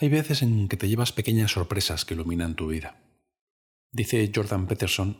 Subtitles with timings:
[0.00, 3.02] Hay veces en que te llevas pequeñas sorpresas que iluminan tu vida.
[3.90, 5.18] Dice Jordan Peterson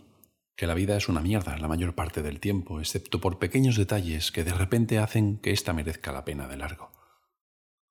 [0.54, 4.30] que la vida es una mierda la mayor parte del tiempo, excepto por pequeños detalles
[4.30, 6.92] que de repente hacen que ésta merezca la pena de largo.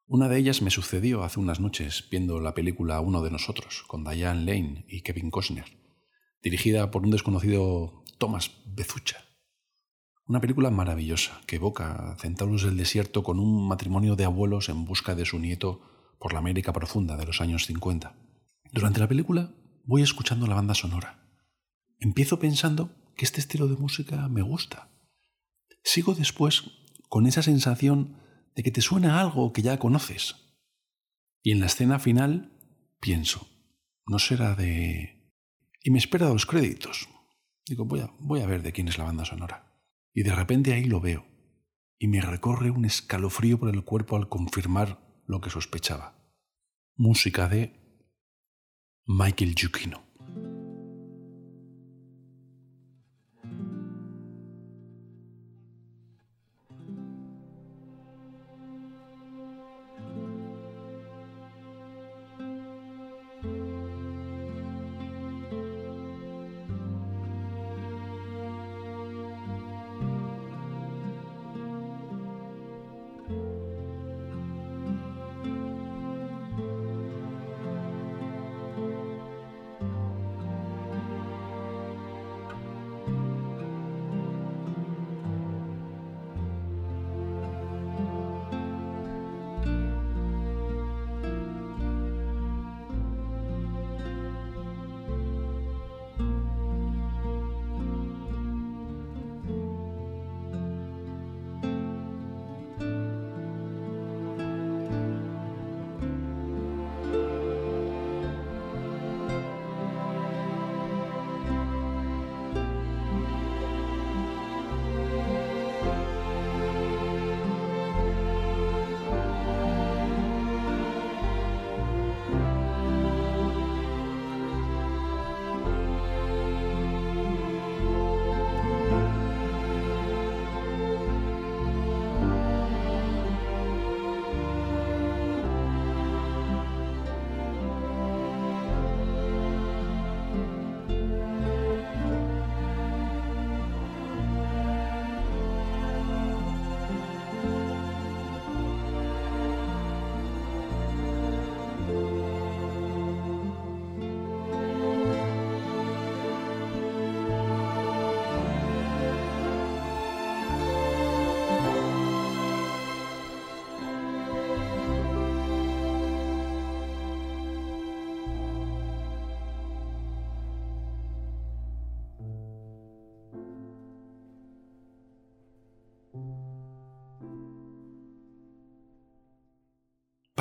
[0.06, 4.06] Una de ellas me sucedió hace unas noches viendo la película Uno de nosotros, con
[4.06, 5.66] Diane Lane y Kevin Costner,
[6.42, 9.26] dirigida por un desconocido Thomas Bezucha.
[10.26, 15.16] Una película maravillosa que evoca Centauros del Desierto con un matrimonio de abuelos en busca
[15.16, 18.16] de su nieto por la América profunda de los años 50.
[18.72, 19.54] Durante la película
[19.86, 21.24] voy escuchando la banda sonora.
[22.00, 24.90] Empiezo pensando que este estilo de música me gusta.
[25.84, 26.64] Sigo después
[27.10, 28.18] con esa sensación
[28.56, 30.36] de que te suena algo que ya conoces.
[31.42, 32.52] Y en la escena final
[33.00, 33.48] pienso,
[34.06, 35.32] no será de...
[35.84, 37.08] Y me espera los créditos.
[37.66, 39.82] Digo, voy a, voy a ver de quién es la banda sonora.
[40.14, 41.26] Y de repente ahí lo veo.
[42.00, 46.16] Y me recorre un escalofrío por el cuerpo al confirmar lo que sospechaba.
[46.96, 47.74] Música de
[49.06, 50.07] Michael Giuchino.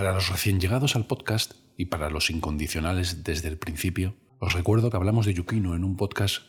[0.06, 4.88] Para los recién llegados al podcast y para los incondicionales desde el principio, os recuerdo
[4.88, 6.44] que hablamos de Yukino en un podcast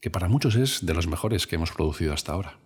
[0.00, 2.58] que para muchos es de los mejores que hemos producido hasta ahora.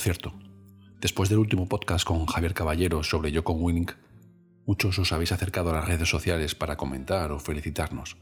[0.00, 0.32] Cierto,
[1.00, 3.90] después del último podcast con Javier Caballero sobre Yoko Winning,
[4.66, 8.16] muchos os habéis acercado a las redes sociales para comentar o felicitarnos.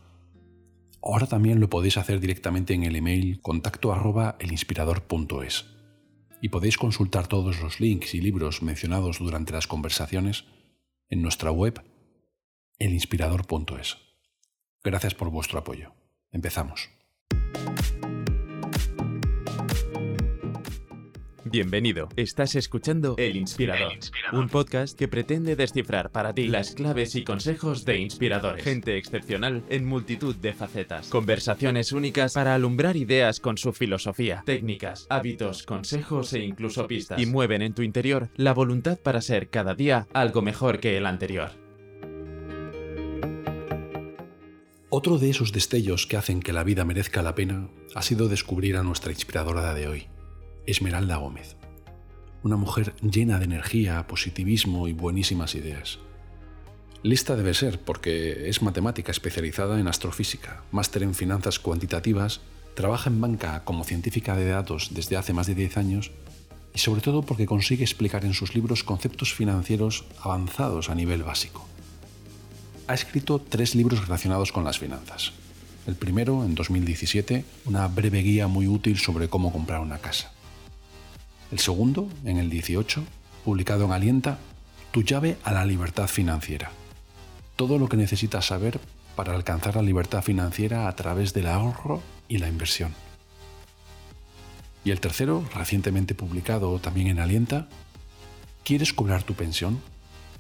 [1.03, 5.67] Ahora también lo podéis hacer directamente en el email contacto arroba elinspirador.es
[6.43, 10.45] y podéis consultar todos los links y libros mencionados durante las conversaciones
[11.09, 11.83] en nuestra web
[12.79, 13.97] elinspirador.es.
[14.83, 15.93] Gracias por vuestro apoyo.
[16.31, 16.91] Empezamos.
[21.51, 22.11] Bienvenido.
[22.17, 23.93] Estás escuchando El Inspirador,
[24.33, 28.63] un podcast que pretende descifrar para ti las claves y consejos de inspiradores.
[28.63, 31.09] Gente excepcional en multitud de facetas.
[31.09, 37.19] Conversaciones únicas para alumbrar ideas con su filosofía, técnicas, hábitos, consejos e incluso pistas.
[37.19, 41.07] Y mueven en tu interior la voluntad para ser cada día algo mejor que el
[41.07, 41.53] anterior.
[44.91, 48.77] Otro de esos destellos que hacen que la vida merezca la pena ha sido descubrir
[48.77, 50.09] a nuestra inspiradora de hoy.
[50.71, 51.57] Esmeralda Gómez.
[52.43, 55.99] Una mujer llena de energía, positivismo y buenísimas ideas.
[57.03, 62.43] Lista debe ser porque es matemática especializada en astrofísica, máster en finanzas cuantitativas,
[62.75, 66.11] trabaja en banca como científica de datos desde hace más de 10 años
[66.75, 71.67] y sobre todo porque consigue explicar en sus libros conceptos financieros avanzados a nivel básico.
[72.89, 75.33] Ha escrito tres libros relacionados con las finanzas.
[75.87, 80.33] El primero, en 2017, una breve guía muy útil sobre cómo comprar una casa.
[81.51, 83.03] El segundo, en el 18,
[83.45, 84.39] publicado en Alienta,
[84.91, 86.71] Tu llave a la libertad financiera.
[87.57, 88.81] Todo lo que necesitas saber
[89.17, 92.95] para alcanzar la libertad financiera a través del ahorro y la inversión.
[94.85, 97.69] Y el tercero, recientemente publicado también en Alienta,
[98.65, 99.81] ¿Quieres cobrar tu pensión?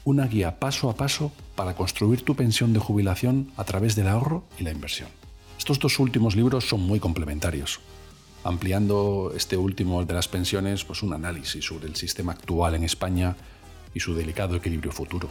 [0.04, 4.44] Una guía paso a paso para construir tu pensión de jubilación a través del ahorro
[4.58, 5.08] y la inversión.
[5.56, 7.80] Estos dos últimos libros son muy complementarios
[8.44, 13.36] ampliando este último, de las pensiones, pues un análisis sobre el sistema actual en España
[13.94, 15.28] y su delicado equilibrio futuro.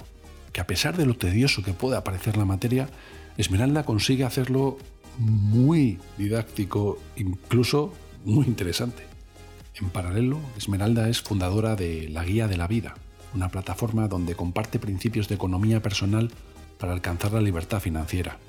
[0.51, 2.89] Que a pesar de lo tedioso que pueda parecer la materia,
[3.37, 4.77] Esmeralda consigue hacerlo
[5.19, 7.93] muy didáctico, incluso
[8.25, 9.03] muy interesante.
[9.75, 12.95] En paralelo, Esmeralda es fundadora de La Guía de la Vida,
[13.33, 16.31] una plataforma donde comparte principios de economía personal
[16.79, 18.39] para alcanzar la libertad financiera.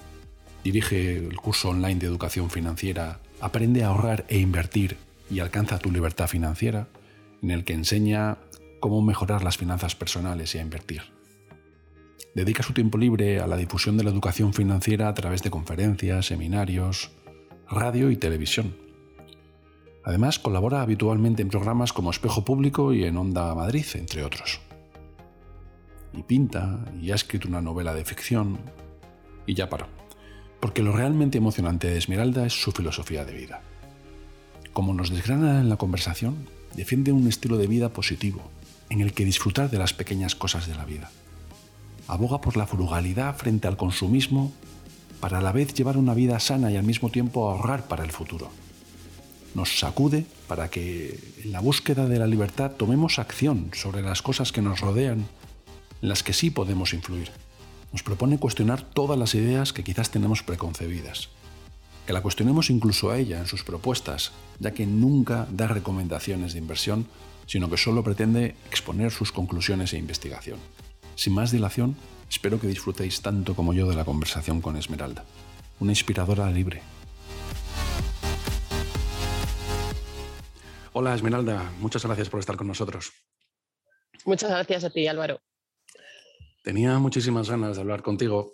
[0.65, 4.97] Dirige el curso online de educación financiera Aprende a ahorrar e invertir
[5.31, 6.89] y alcanza tu libertad financiera,
[7.41, 8.39] en el que enseña
[8.81, 11.03] cómo mejorar las finanzas personales y a invertir.
[12.35, 16.27] Dedica su tiempo libre a la difusión de la educación financiera a través de conferencias,
[16.27, 17.13] seminarios,
[17.71, 18.77] radio y televisión.
[20.05, 24.61] Además, colabora habitualmente en programas como Espejo Público y en Onda Madrid, entre otros.
[26.13, 28.59] Y pinta, y ha escrito una novela de ficción,
[29.47, 29.87] y ya paró
[30.61, 33.63] porque lo realmente emocionante de Esmeralda es su filosofía de vida.
[34.73, 38.43] Como nos desgrana en la conversación, defiende un estilo de vida positivo,
[38.91, 41.11] en el que disfrutar de las pequeñas cosas de la vida.
[42.07, 44.53] Aboga por la frugalidad frente al consumismo
[45.21, 48.13] para a la vez llevar una vida sana y al mismo tiempo ahorrar para el
[48.13, 48.51] futuro.
[49.55, 54.53] Nos sacude para que en la búsqueda de la libertad tomemos acción sobre las cosas
[54.53, 55.27] que nos rodean,
[56.03, 57.31] en las que sí podemos influir
[57.93, 61.31] nos propone cuestionar todas las ideas que quizás tenemos preconcebidas.
[62.07, 66.59] que la cuestionemos incluso a ella en sus propuestas, ya que nunca da recomendaciones de
[66.59, 67.07] inversión,
[67.47, 70.59] sino que solo pretende exponer sus conclusiones e investigación.
[71.17, 71.97] Sin más dilación,
[72.31, 75.27] espero que disfrutéis tanto como yo de la conversación con Esmeralda,
[75.81, 76.81] una inspiradora libre.
[80.95, 83.13] Hola Esmeralda, muchas gracias por estar con nosotros.
[84.25, 85.41] Muchas gracias a ti, Álvaro.
[86.63, 88.53] Tenía muchísimas ganas de hablar contigo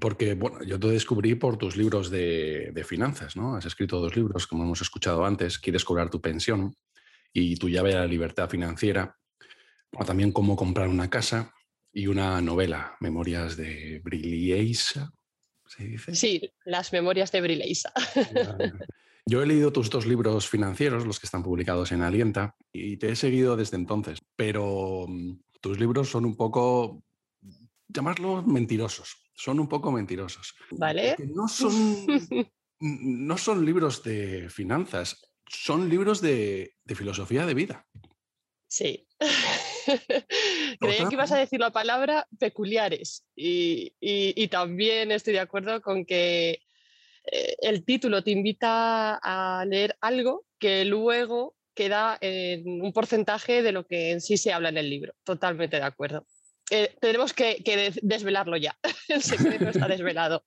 [0.00, 3.56] porque, bueno, yo te descubrí por tus libros de, finanzas, ¿no?
[3.56, 6.74] Has escrito dos libros, como hemos escuchado antes, Quieres cobrar tu pensión
[7.32, 9.16] y Tu llave a la libertad financiera,
[9.92, 11.52] o también Cómo comprar una casa
[11.92, 15.12] y una novela, Memorias de Brileisa,
[15.66, 16.14] ¿se dice?
[16.14, 17.92] Sí, las Memorias de Brileisa.
[19.28, 23.10] Yo he leído tus dos libros financieros, los que están publicados en Alienta, y te
[23.10, 27.02] he seguido desde entonces, pero mm, tus libros son un poco,
[27.88, 30.54] llamarlos mentirosos son un poco mentirosos.
[30.70, 31.16] ¿Vale?
[31.28, 32.06] no son,
[32.80, 37.86] no son libros de finanzas, son libros de, filosofía de vida.
[38.66, 39.06] Sí.
[40.80, 46.60] Creía que ibas a decir la palabra peculiares y, también estoy de acuerdo con que
[47.30, 53.72] eh, el título te invita a leer algo que luego queda en un porcentaje de
[53.72, 55.12] lo que en sí se habla en el libro.
[55.24, 56.26] Totalmente de acuerdo.
[56.70, 57.62] Eh, tenemos que,
[58.02, 58.76] desvelarlo ya.
[59.08, 60.42] El secreto está desvelado.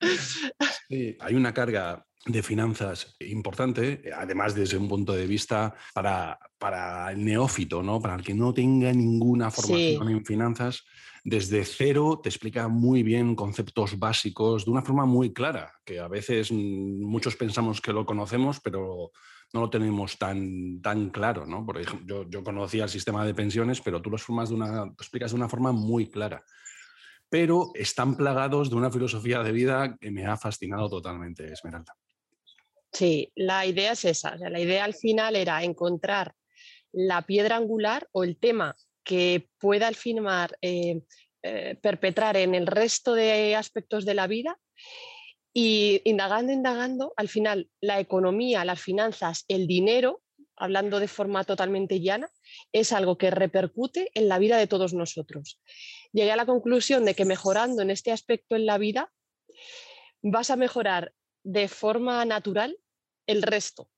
[0.89, 7.11] Sí, hay una carga de finanzas importante, además desde un punto de vista para, para
[7.11, 8.01] el neófito, ¿no?
[8.01, 10.83] para el que no tenga ninguna formación en finanzas,
[11.23, 16.07] desde cero te explica muy bien conceptos básicos de una forma muy clara, que a
[16.07, 19.11] veces mm, muchos pensamos que lo conocemos, pero
[19.53, 21.65] no lo tenemos tan, tan claro, ¿no?
[21.65, 25.31] Por ejemplo, yo, conocía el sistema de pensiones, pero tú lo, formas de una, explicas
[25.31, 26.43] de una forma muy clara.
[27.29, 31.95] Pero están plagados de una filosofía de vida que me ha fascinado totalmente, Esmeralda.
[32.91, 34.35] Sí, la idea es esa.
[34.35, 36.33] la idea al final era encontrar
[36.91, 41.01] la piedra angular o el tema que pueda al final eh,
[41.43, 44.57] eh, perpetrar en el resto de aspectos de la vida
[45.53, 50.21] y indagando, indagando, al final la economía, las finanzas, el dinero,
[50.55, 52.29] hablando de forma totalmente llana,
[52.71, 55.59] es algo que repercute en la vida de todos nosotros.
[56.11, 59.11] Llegué a la conclusión de que mejorando en este aspecto en la vida,
[60.21, 61.13] vas a mejorar
[61.43, 62.77] de forma natural
[63.25, 63.89] el resto.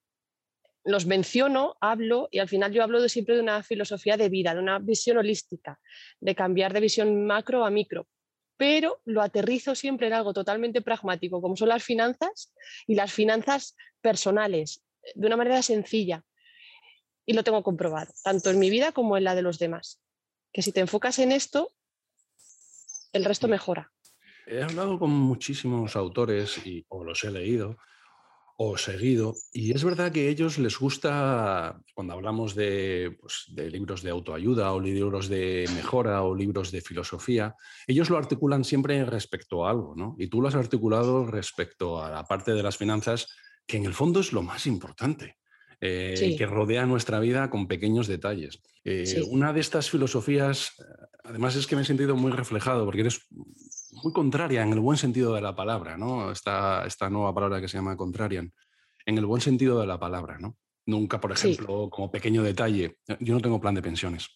[0.83, 4.53] Los menciono, hablo y al final yo hablo de siempre de una filosofía de vida,
[4.53, 5.79] de una visión holística,
[6.19, 8.07] de cambiar de visión macro a micro,
[8.61, 12.53] pero lo aterrizo siempre en algo totalmente pragmático, como son las finanzas
[12.85, 14.83] y las finanzas personales,
[15.15, 16.23] de una manera sencilla.
[17.25, 19.99] Y lo tengo comprobado, tanto en mi vida como en la de los demás.
[20.53, 21.71] Que si te enfocas en esto,
[23.13, 23.91] el resto mejora.
[24.45, 27.79] He hablado con muchísimos autores y, o los he leído
[28.63, 29.33] o seguido.
[29.51, 34.11] Y es verdad que a ellos les gusta, cuando hablamos de, pues, de, libros de
[34.11, 37.55] autoayuda o libros de mejora o libros de filosofía,
[37.87, 40.15] ellos lo articulan siempre respecto a algo, ¿no?
[40.19, 43.29] Y tú lo has articulado respecto a la parte de las finanzas,
[43.65, 45.37] que en el fondo es lo más importante.
[45.83, 48.61] Eh, que rodea nuestra vida con pequeños detalles.
[48.83, 50.83] Eh, una de estas filosofías, eh,
[51.23, 53.25] además es que me he sentido muy reflejado, porque eres
[53.91, 56.31] muy contraria en el buen sentido de la palabra, ¿no?
[56.31, 58.53] Esta, esta nueva palabra que se llama contrarian,
[59.05, 60.57] en el buen sentido de la palabra, ¿no?
[60.85, 64.27] Nunca, por ejemplo, como pequeño detalle, yo no tengo plan de pensiones.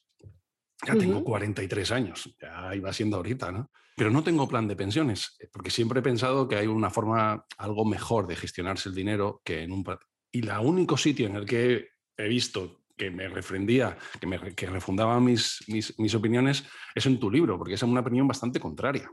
[0.85, 3.71] Ya tengo 43 años, ya iba siendo ahorita, ¿no?
[3.95, 7.85] Pero no tengo plan de pensiones, porque siempre he pensado que hay una forma algo
[7.85, 9.83] mejor de gestionarse el dinero que en un
[10.31, 14.67] y el único sitio en el que he visto que me refrendía, que, me, que
[14.67, 19.09] refundaba mis, mis, opiniones, es en tu libro, porque es una opinión bastante contraria.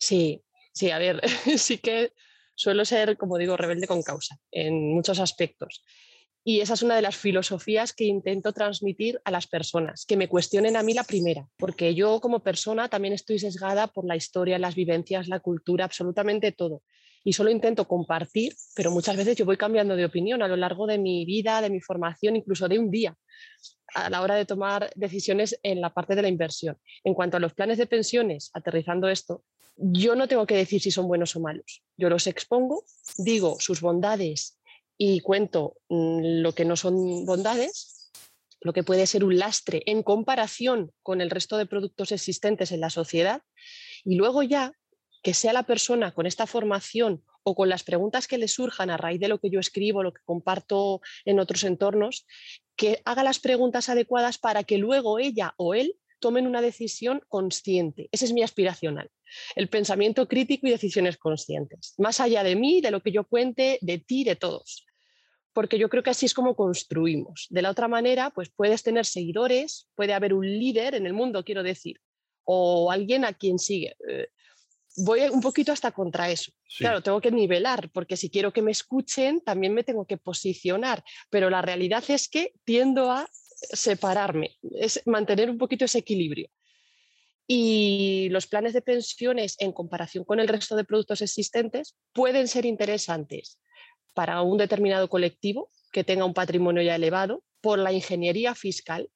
[0.00, 0.42] Sí,
[0.72, 1.20] sí, a ver,
[1.58, 2.12] sí que
[2.54, 5.84] suelo ser, como digo, rebelde con causa en muchos aspectos.
[6.42, 10.28] Y esa es una de las filosofías que intento transmitir a las personas, que me
[10.28, 14.58] cuestionen a mí la primera, porque yo como persona también estoy sesgada por la historia,
[14.58, 16.82] las vivencias, la cultura, absolutamente todo
[17.24, 20.86] y solo intento compartir, pero muchas veces yo voy cambiando de opinión a lo largo
[20.86, 23.16] de mi vida, de mi formación, incluso de un día,
[23.94, 26.78] a la hora de tomar decisiones en la parte de la inversión.
[27.04, 29.44] En cuanto a los planes de pensiones, aterrizando esto,
[29.76, 31.82] yo no tengo que decir si son buenos o malos.
[31.96, 32.84] Yo los expongo,
[33.16, 34.58] digo sus bondades
[34.96, 38.10] y cuento mm, lo que no son bondades,
[38.60, 42.80] lo que puede ser un lastre en comparación con el resto de productos existentes en
[42.80, 43.42] la sociedad.
[44.04, 44.74] Y luego ya
[45.22, 48.96] que sea la persona con esta formación o con las preguntas que le surjan a
[48.96, 52.26] raíz de lo que yo escribo, lo que comparto en otros entornos,
[52.76, 58.08] que haga las preguntas adecuadas para que luego ella o él tomen una decisión consciente.
[58.12, 59.10] Ese es mi aspiracional.
[59.56, 61.94] El pensamiento crítico y decisiones conscientes.
[61.98, 64.86] Más allá de mí, de lo que yo cuente, de ti, de todos.
[65.52, 67.46] Porque yo creo que así es como construimos.
[67.50, 71.44] De la otra manera, pues puedes tener seguidores, puede haber un líder en el mundo,
[71.44, 72.00] quiero decir,
[72.44, 73.96] o alguien a quien sigue.
[74.96, 76.52] Voy un poquito hasta contra eso.
[76.78, 81.04] Claro, tengo que nivelar, porque si quiero que me escuchen, también me tengo que posicionar,
[81.30, 83.28] pero la realidad es que tiendo a
[83.72, 86.48] separarme, es mantener un poquito ese equilibrio.
[87.46, 92.64] Y los planes de pensiones en comparación con el resto de productos existentes pueden ser
[92.64, 93.58] interesantes
[94.14, 99.10] para un determinado colectivo que tenga un patrimonio ya elevado por la ingeniería fiscal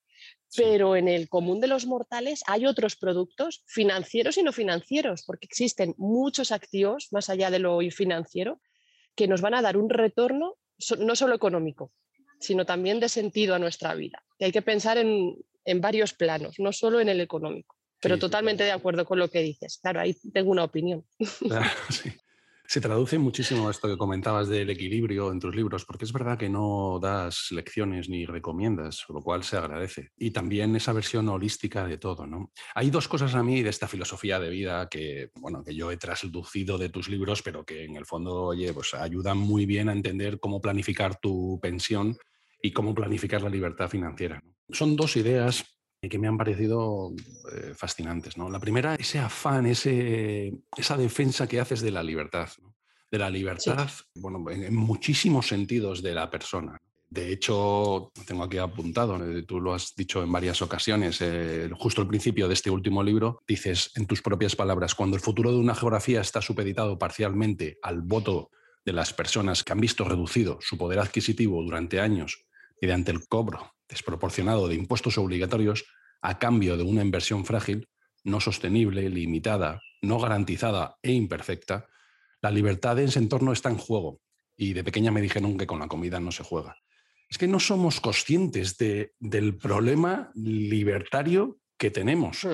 [0.57, 5.47] pero en el común de los mortales hay otros productos financieros y no financieros, porque
[5.47, 8.61] existen muchos activos más allá de lo financiero
[9.15, 10.57] que nos van a dar un retorno
[10.99, 11.93] no solo económico,
[12.41, 14.25] sino también de sentido a nuestra vida.
[14.39, 15.37] Y hay que pensar en,
[15.81, 17.77] varios planos, no solo en el económico.
[18.01, 19.79] Pero totalmente de acuerdo con lo que dices.
[19.79, 21.07] Claro, ahí tengo una opinión.
[21.91, 22.13] sí.
[22.75, 26.49] Se traduce muchísimo esto que comentabas del equilibrio en tus libros, porque es verdad que
[26.49, 30.11] no das lecciones ni recomiendas, lo cual se agradece.
[30.19, 32.51] Y también esa versión holística de todo, ¿no?
[32.75, 35.97] Hay dos cosas a mí de esta filosofía de vida que, bueno, que yo he
[35.99, 39.93] traslucido de tus libros, pero que en el fondo, oye, pues ayudan muy bien a
[39.93, 42.17] entender cómo planificar tu pensión
[42.61, 44.43] y cómo planificar la libertad financiera.
[44.69, 45.65] Son dos ideas
[46.09, 47.13] que me han parecido
[47.53, 48.37] eh, fascinantes.
[48.37, 48.51] ¿no?
[48.51, 52.49] La primera, ese afán, ese, esa defensa que haces de la libertad,
[53.11, 56.81] de la libertad, bueno, en, muchísimos sentidos de la persona.
[57.09, 62.01] De hecho, tengo aquí apuntado, eh, tú lo has dicho en varias ocasiones, eh, justo
[62.03, 65.59] al principio de este último libro, dices en tus propias palabras, cuando el futuro de
[65.59, 68.51] una geografía está supeditado parcialmente al voto
[68.85, 72.45] de las personas que han visto reducido su poder adquisitivo durante años
[72.81, 75.85] mediante el cobro desproporcionado de impuestos obligatorios
[76.21, 77.89] a cambio de una inversión frágil,
[78.25, 81.87] no sostenible, limitada, no garantizada e imperfecta,
[82.43, 84.21] la libertad en ese entorno está en juego.
[84.57, 86.77] Y de pequeña me dijeron que con la comida no se juega.
[87.29, 92.47] Es que no somos conscientes de, del problema libertario que tenemos.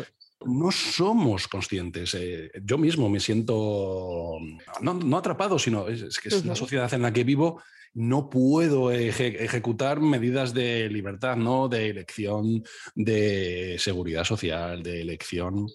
[0.44, 2.14] No somos conscientes.
[2.14, 4.37] Eh, yo mismo me siento,
[4.81, 7.62] no, atrapado, sino es, que es la sociedad en la que vivo
[7.94, 11.68] no puedo ejecutar medidas de libertad, ¿no?
[11.68, 12.62] De elección,
[12.94, 15.66] de seguridad social, de elección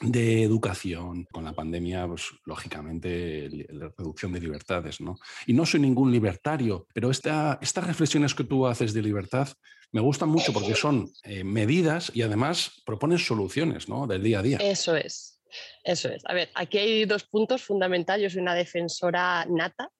[0.00, 1.26] de educación.
[1.30, 5.18] Con la pandemia, pues lógicamente, la reducción de libertades, ¿no?
[5.46, 9.48] Y no soy ningún libertario, pero esta, estas reflexiones que tú haces de libertad
[9.92, 14.06] me gustan mucho porque son eh, medidas y además proponen soluciones, ¿no?
[14.06, 14.58] Del día a día.
[14.58, 15.42] Eso es.
[15.82, 16.22] Eso es.
[16.26, 18.22] A ver, aquí hay dos puntos fundamentales.
[18.22, 19.90] Yo soy una defensora nata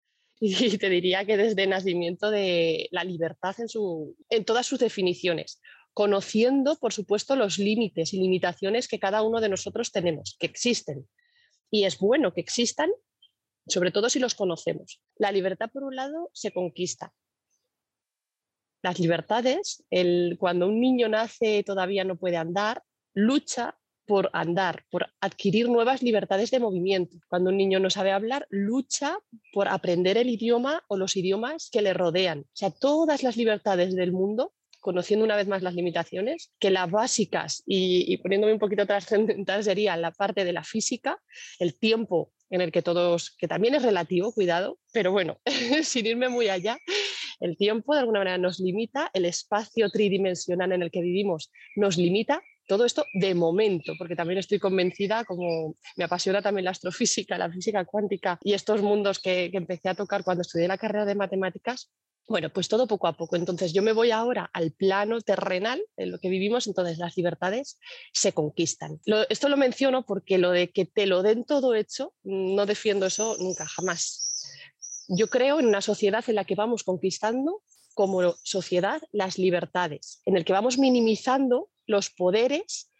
[0.40, 4.78] y te diría que desde el nacimiento de la libertad en, su, en todas sus
[4.78, 5.60] definiciones,
[5.92, 11.06] conociendo, por supuesto, los límites y limitaciones que cada uno de nosotros tenemos, que existen.
[11.70, 12.90] Y es bueno que existan,
[13.66, 15.02] sobre todo si los conocemos.
[15.16, 17.12] La libertad, por un lado, se conquista.
[18.82, 23.78] Las libertades, el, cuando un niño nace todavía no puede andar, lucha
[24.10, 27.16] por andar, por adquirir nuevas libertades de movimiento.
[27.28, 29.16] Cuando un niño no sabe hablar, lucha
[29.52, 32.40] por aprender el idioma o los idiomas que le rodean.
[32.40, 36.90] O sea, todas las libertades del mundo conociendo una vez más las limitaciones, que las
[36.90, 41.20] básicas y, poniéndome un poquito trascendental sería la parte de la física,
[41.60, 45.38] el tiempo en el que todos, que también es relativo, cuidado, pero bueno,
[45.84, 46.78] sin irme muy allá,
[47.38, 51.96] el tiempo de alguna manera nos limita, el espacio tridimensional en el que vivimos nos
[51.96, 57.36] limita todo esto de momento, porque también estoy convencida, como me apasiona también la astrofísica,
[57.36, 61.16] la física cuántica y estos mundos que, empecé a tocar cuando estudié la carrera de
[61.16, 61.90] matemáticas,
[62.28, 63.34] bueno, pues todo poco a poco.
[63.34, 67.80] Entonces yo me voy ahora al plano terrenal en lo que vivimos, entonces las libertades
[68.12, 69.00] se conquistan.
[69.28, 73.36] esto lo menciono porque lo de que te lo den todo hecho, no defiendo eso
[73.40, 74.62] nunca, jamás.
[75.08, 80.36] Yo creo en una sociedad en la que vamos conquistando como sociedad las libertades, en
[80.36, 82.90] el que vamos minimizando los poderes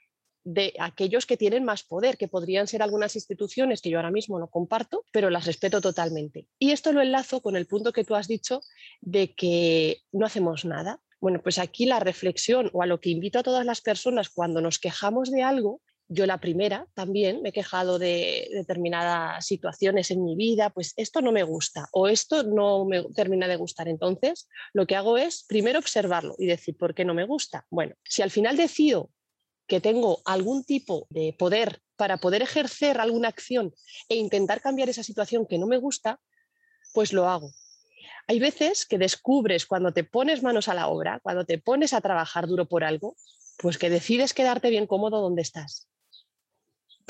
[0.44, 4.38] de aquellos que tienen más poder, que podrían ser algunas instituciones que yo ahora mismo
[4.38, 6.46] no comparto, pero las respeto totalmente.
[6.58, 8.62] Y esto lo enlazo con el punto que tú has dicho
[9.00, 11.00] de que no hacemos nada.
[11.20, 14.62] Bueno, pues aquí la reflexión o a lo que invito a todas las personas cuando
[14.62, 20.24] nos quejamos de algo, yo la primera también me he quejado de determinadas situaciones en
[20.24, 23.86] mi vida, pues esto no me gusta o esto no me termina de gustar.
[23.86, 27.64] Entonces, lo que hago es primero observarlo y decir, ¿por qué no me gusta?
[27.70, 29.10] Bueno, si al final decido
[29.68, 33.72] que tengo algún tipo de poder para poder ejercer alguna acción
[34.08, 36.20] e intentar cambiar esa situación que no me gusta,
[36.92, 37.52] pues lo hago.
[38.26, 42.00] Hay veces que descubres cuando te pones manos a la obra, cuando te pones a
[42.00, 43.16] trabajar duro por algo,
[43.62, 45.86] Pues que decides quedarte bien cómodo donde estás.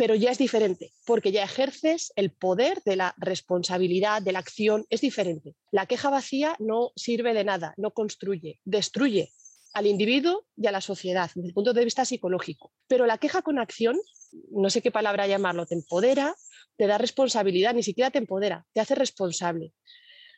[0.01, 4.87] Pero ya es diferente, porque ya ejerces el poder de la responsabilidad, de la acción,
[4.89, 5.57] es diferente.
[5.71, 9.31] La queja vacía no sirve de nada, no construye, destruye
[9.75, 12.73] al individuo y a la sociedad desde el punto de vista psicológico.
[12.89, 14.01] Pero la queja con acción,
[14.51, 16.35] no sé qué palabra llamarlo, te empodera,
[16.79, 19.75] te da responsabilidad, ni siquiera te empodera, te hace responsable.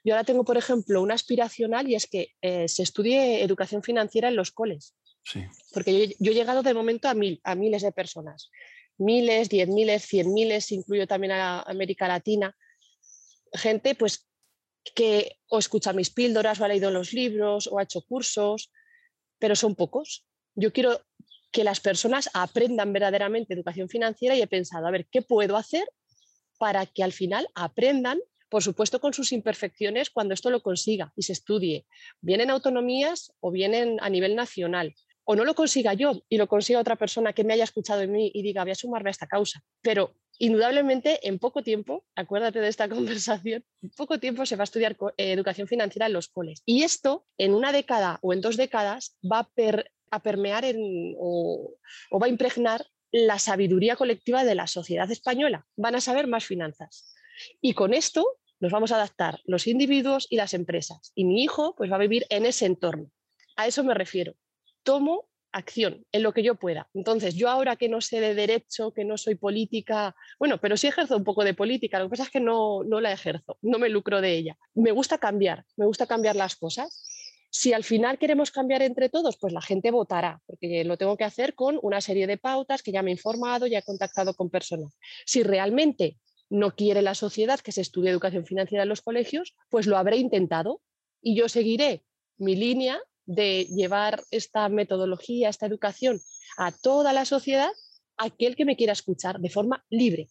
[0.02, 4.26] Yo ahora tengo, por ejemplo, una aspiracional y es que eh, se estudie educación financiera
[4.26, 4.96] en los coles.
[5.72, 8.50] Porque yo, he llegado de momento a, mil, a miles de personas.
[9.02, 12.56] Miles, diez miles, cien miles, incluyo también a América Latina.
[13.52, 14.28] Gente pues
[14.94, 18.70] que o escucha mis píldoras o ha leído los libros o ha hecho cursos,
[19.38, 20.24] pero son pocos.
[20.54, 21.00] Yo quiero
[21.50, 25.84] que las personas aprendan verdaderamente educación financiera y he pensado, a ver, ¿qué puedo hacer
[26.58, 28.20] para que al final aprendan
[28.52, 31.86] por supuesto con sus imperfecciones cuando esto lo consiga y se estudie,
[32.20, 34.94] bien en autonomías o bien a nivel nacional.
[35.24, 38.12] O no lo consiga yo y lo consiga otra persona que me haya escuchado en
[38.12, 39.62] mí y diga, voy a sumarme a esta causa.
[39.80, 44.64] Pero indudablemente en poco tiempo, acuérdate de esta conversación, en poco tiempo se va a
[44.64, 46.62] estudiar eh, educación financiera en los coles.
[46.66, 49.48] Y esto en una década o en dos décadas va
[50.10, 50.64] a, permear
[51.18, 51.74] o,
[52.10, 55.66] o va a impregnar la sabiduría colectiva de la sociedad española.
[55.76, 57.14] Van a saber más finanzas.
[57.60, 58.26] Y con esto
[58.62, 61.12] nos vamos a adaptar los individuos y las empresas.
[61.14, 63.10] Y mi hijo pues va a vivir en ese entorno.
[63.56, 64.34] A eso me refiero.
[64.82, 66.88] Tomo acción en lo que yo pueda.
[66.94, 70.88] Entonces, yo ahora que no sé de derecho, que no soy política, bueno, pero sí
[70.88, 73.78] ejerzo un poco de política, lo que pasa es que no, no la ejerzo, no
[73.78, 74.56] me lucro de ella.
[74.74, 77.04] Me gusta cambiar, me gusta cambiar las cosas.
[77.50, 81.24] Si al final queremos cambiar entre todos, pues la gente votará, porque lo tengo que
[81.24, 84.48] hacer con una serie de pautas que ya me he informado, ya he contactado con
[84.48, 84.96] personas.
[85.26, 86.16] Si realmente
[86.48, 90.16] no quiere la sociedad que se estudie educación financiera en los colegios, pues lo habré
[90.16, 90.80] intentado
[91.20, 92.04] y yo seguiré
[92.38, 96.20] mi línea de llevar esta metodología, esta educación
[96.56, 97.70] a toda la sociedad,
[98.16, 100.28] aquel que me quiera escuchar de forma libre.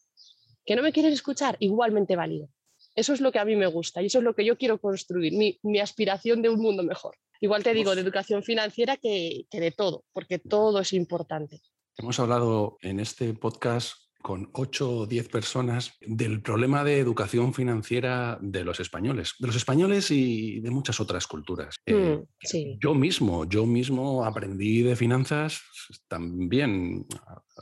[0.65, 2.49] Que no me quieren escuchar, igualmente válido.
[2.95, 4.80] Eso es lo que a mí me gusta y eso es lo que yo quiero
[4.80, 7.15] construir, mi, aspiración de un mundo mejor.
[7.39, 11.62] Igual te digo de educación financiera que de todo, porque todo es importante.
[11.97, 18.38] Hemos hablado en este podcast con ocho o diez personas del problema de educación financiera
[18.41, 21.75] de los españoles, de los españoles y de muchas otras culturas.
[21.86, 25.62] Eh, mm, yo mismo, yo mismo aprendí de finanzas
[26.07, 27.05] también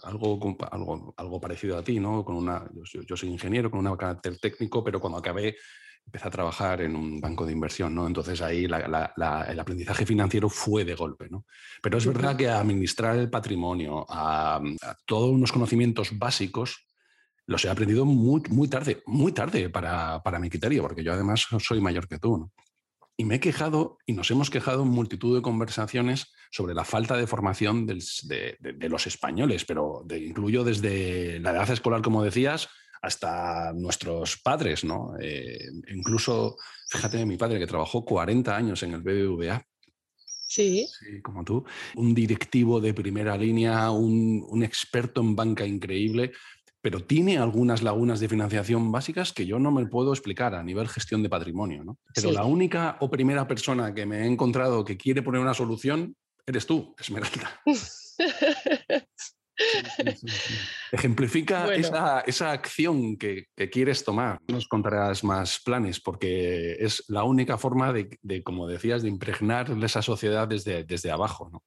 [0.04, 2.24] algo, algo, algo parecido a ti, ¿no?
[2.24, 2.70] Con una,
[3.08, 5.56] yo, soy ingeniero con un carácter técnico, pero cuando acabé
[6.10, 8.08] empecé a trabajar en un banco de inversión, ¿no?
[8.08, 11.46] Entonces ahí el aprendizaje financiero fue de golpe, ¿no?
[11.84, 14.60] Pero es verdad que administrar el patrimonio, a,
[15.06, 16.88] todos unos conocimientos básicos,
[17.46, 21.80] los he aprendido muy, muy tarde, muy tarde para, mi criterio, porque yo además soy
[21.80, 22.52] mayor que tú, ¿no?
[23.16, 27.18] Y me he quejado y nos hemos quejado en multitud de conversaciones sobre la falta
[27.18, 28.00] de formación de,
[28.90, 32.70] los españoles, pero incluyo desde la edad escolar, como decías,
[33.02, 35.14] hasta nuestros padres, ¿no?
[35.20, 36.58] Eh, incluso,
[36.90, 39.64] fíjate, mi padre que trabajó 40 años en el BBVA.
[40.48, 40.88] Sí.
[40.88, 41.64] sí como tú.
[41.96, 46.32] Un directivo de primera línea, un, experto en banca increíble,
[46.82, 50.88] pero tiene algunas lagunas de financiación básicas que yo no me puedo explicar a nivel
[50.88, 51.84] gestión de patrimonio.
[51.84, 52.00] ¿no?
[52.16, 56.16] Pero la única o primera persona que me he encontrado que quiere poner una solución
[56.48, 57.62] eres tú, Esmeralda.
[60.92, 61.74] Ejemplifica
[62.26, 64.40] esa, acción que, quieres tomar.
[64.48, 70.02] Nos contarás más planes porque es la única forma de, como decías, de impregnar esa
[70.02, 71.50] sociedad desde, desde abajo.
[71.52, 71.64] ¿no?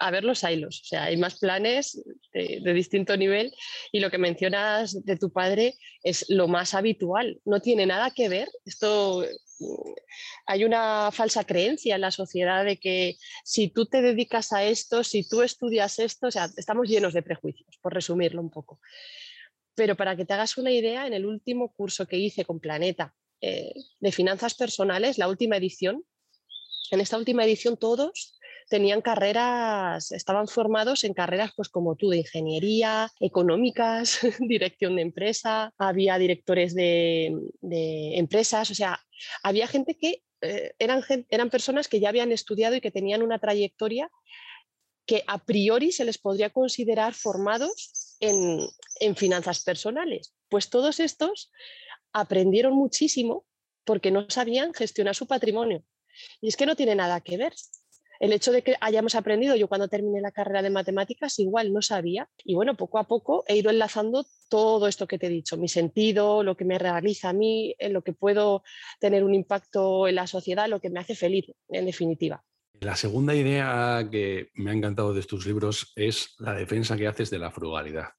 [0.00, 2.00] a ver los hilos, o sea, hay más planes
[2.32, 3.52] de, distinto nivel
[3.90, 8.28] y lo que mencionas de tu padre es lo más habitual, no tiene nada que
[8.28, 9.24] ver, esto
[10.46, 15.04] hay una falsa creencia en la sociedad de que si tú te dedicas a esto,
[15.04, 18.80] si tú estudias esto, estamos llenos de prejuicios, por resumirlo un poco.
[19.74, 23.14] Pero para que te hagas una idea, en el último curso que hice con Planeta
[23.40, 26.04] eh, de finanzas personales, la última edición,
[26.90, 28.37] en esta última edición todos
[28.68, 35.72] tenían carreras, estaban formados en carreras pues como tú, de ingeniería, económicas, dirección de empresa,
[35.78, 39.00] había directores de, empresas, o sea,
[39.42, 43.38] había gente que eh, eran, eran personas que ya habían estudiado y que tenían una
[43.38, 44.10] trayectoria
[45.06, 48.60] que a priori se les podría considerar formados en,
[49.00, 50.34] en finanzas personales.
[50.50, 51.50] Pues todos estos
[52.12, 53.46] aprendieron muchísimo
[53.84, 55.82] porque no sabían gestionar su patrimonio.
[56.42, 57.54] Y es que no tiene nada que ver
[58.20, 61.82] el hecho de que hayamos aprendido, yo cuando terminé la carrera de matemáticas igual no
[61.82, 65.56] sabía y bueno, poco a poco he ido enlazando todo esto que te he dicho,
[65.56, 68.62] mi sentido, lo que me realiza a mí, en lo que puedo
[68.98, 72.42] tener un impacto en la sociedad, lo que me hace feliz, en definitiva.
[72.80, 77.28] La segunda idea que me ha encantado de tus libros es la defensa que haces
[77.28, 78.10] de la frugalidad,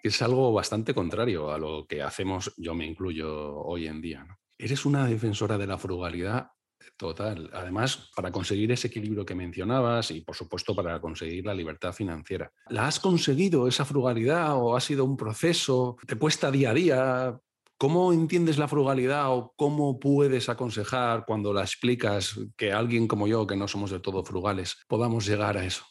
[0.00, 4.26] que es algo bastante contrario a lo que hacemos, yo me incluyo hoy en día.
[4.58, 6.50] Eres una defensora de la frugalidad
[6.96, 7.50] total.
[7.52, 12.50] Además, para conseguir ese equilibrio que mencionabas y, por supuesto, para conseguir la libertad financiera.
[12.68, 15.96] ¿La has conseguido esa frugalidad o ha sido un proceso?
[16.06, 17.40] ¿Te cuesta día a día?
[17.78, 23.46] ¿Cómo entiendes la frugalidad o cómo puedes aconsejar cuando la explicas que alguien como yo,
[23.46, 25.84] que no somos de todo frugales, podamos llegar a eso?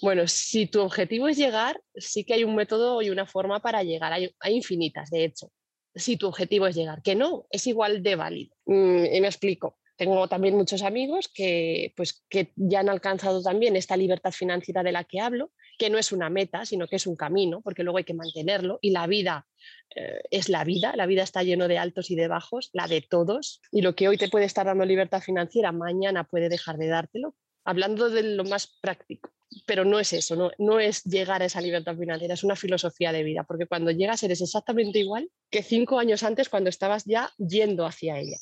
[0.00, 3.82] Bueno, si tu objetivo es llegar, sí que hay un método y una forma para
[3.82, 4.12] llegar.
[4.12, 5.50] Hay, infinitas, de hecho.
[5.94, 8.54] Si tu objetivo es llegar, que no, es igual de válido.
[8.66, 9.78] Mm, y me explico.
[9.98, 14.92] Tengo también muchos amigos que, pues, que ya han alcanzado también esta libertad financiera de
[14.92, 17.98] la que hablo, que no es una meta, sino que es un camino, porque luego
[17.98, 19.48] hay que mantenerlo y la vida
[19.96, 23.02] eh, es la vida, la vida está lleno de altos y de bajos, la de
[23.02, 26.86] todos, y lo que hoy te puede estar dando libertad financiera, mañana puede dejar de
[26.86, 27.34] dártelo,
[27.64, 29.30] hablando de lo más práctico.
[29.66, 33.12] Pero no es eso, no, no es llegar a esa libertad financiera, es una filosofía
[33.12, 37.32] de vida, porque cuando llegas eres exactamente igual que cinco años antes cuando estabas ya
[37.38, 38.36] yendo hacia ella.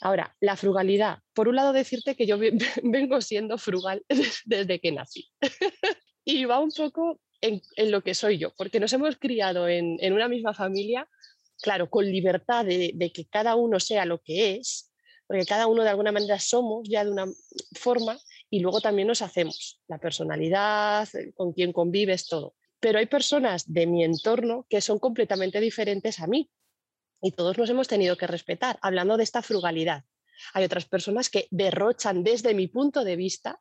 [0.00, 1.18] Ahora, la frugalidad.
[1.34, 2.38] Por un lado, decirte que yo
[2.82, 4.04] vengo siendo frugal
[4.44, 5.30] desde que nací.
[6.24, 10.28] y va un poco en, lo que soy yo, porque nos hemos criado en, una
[10.28, 11.08] misma familia,
[11.62, 14.92] claro, con libertad de, que cada uno sea lo que es,
[15.26, 17.26] porque cada uno de alguna manera somos ya de una
[17.78, 18.18] forma
[18.50, 22.54] y luego también nos hacemos la personalidad, con quien convives, todo.
[22.80, 26.50] Pero hay personas de mi entorno que son completamente diferentes a mí
[27.20, 30.04] y todos nos hemos tenido que respetar, hablando de esta frugalidad.
[30.54, 33.60] Hay otras personas que derrochan desde mi punto de vista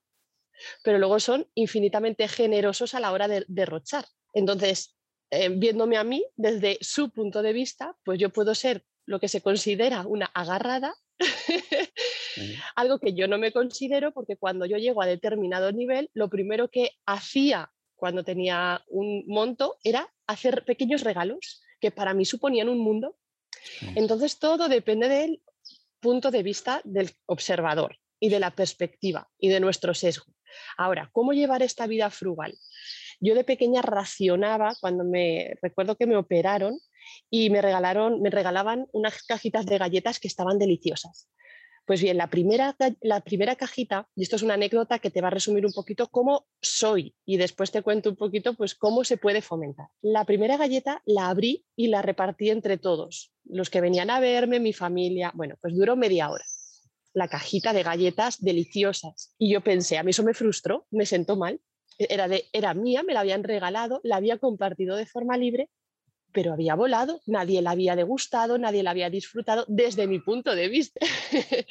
[0.84, 4.06] pero luego son infinitamente generosos a la hora de derrochar.
[4.34, 4.96] Entonces,
[5.30, 9.28] eh, viéndome a mí desde su punto de vista, pues yo puedo ser lo que
[9.28, 10.94] se considera una agarrada,
[12.76, 16.70] algo que yo no me considero porque cuando yo llego a determinado nivel, lo primero
[16.70, 22.80] que hacía cuando tenía un monto era hacer pequeños regalos que para mí suponían un
[22.80, 23.18] mundo.
[23.96, 25.42] Entonces todo depende del
[26.00, 30.26] punto de vista del observador y de la perspectiva y de nuestro sesgo.
[30.78, 32.58] Ahora, ¿cómo llevar esta vida frugal?
[33.20, 36.80] Yo de pequeña racionaba cuando me recuerdo que me operaron
[37.30, 41.30] y me regalaron, me regalaban unas cajitas de galletas que estaban deliciosas.
[41.88, 45.30] Pues bien, la primera, la primera cajita, y esto es una anécdota que te va
[45.30, 49.16] a resumir un poquito cómo soy y después te cuento un poquito pues cómo se
[49.16, 49.88] puede fomentar.
[50.02, 54.60] La primera galleta la abrí y la repartí entre todos, los que venían a verme,
[54.60, 55.32] mi familia.
[55.34, 56.44] Bueno, pues duró media hora
[57.14, 59.34] la cajita de galletas deliciosas.
[59.38, 61.62] Y yo pensé, a mí eso me frustró, me sentó mal.
[61.98, 65.70] Era, de, era mía, me la habían regalado, la había compartido de forma libre,
[66.32, 70.68] pero había volado, nadie la había degustado, nadie la había disfrutado desde mi punto de
[70.68, 71.00] vista.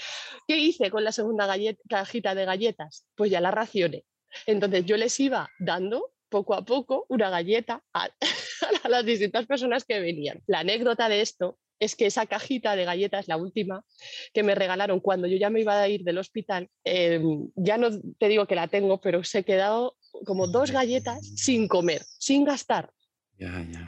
[0.49, 1.49] ¿Qué hice con la segunda
[1.88, 3.07] cajita de galletas?
[3.14, 4.05] Pues ya la racioné.
[4.47, 8.09] Entonces yo les iba dando poco a poco una galleta a,
[8.83, 10.42] a las distintas personas que venían.
[10.47, 13.85] La anécdota de esto es que esa cajita de galletas, la última,
[14.33, 17.88] que me regalaron cuando yo ya me iba a ir del hospital, em, ya no
[18.19, 22.45] te digo que la tengo, pero se he quedado como dos galletas sin comer, sin
[22.45, 22.90] gastar.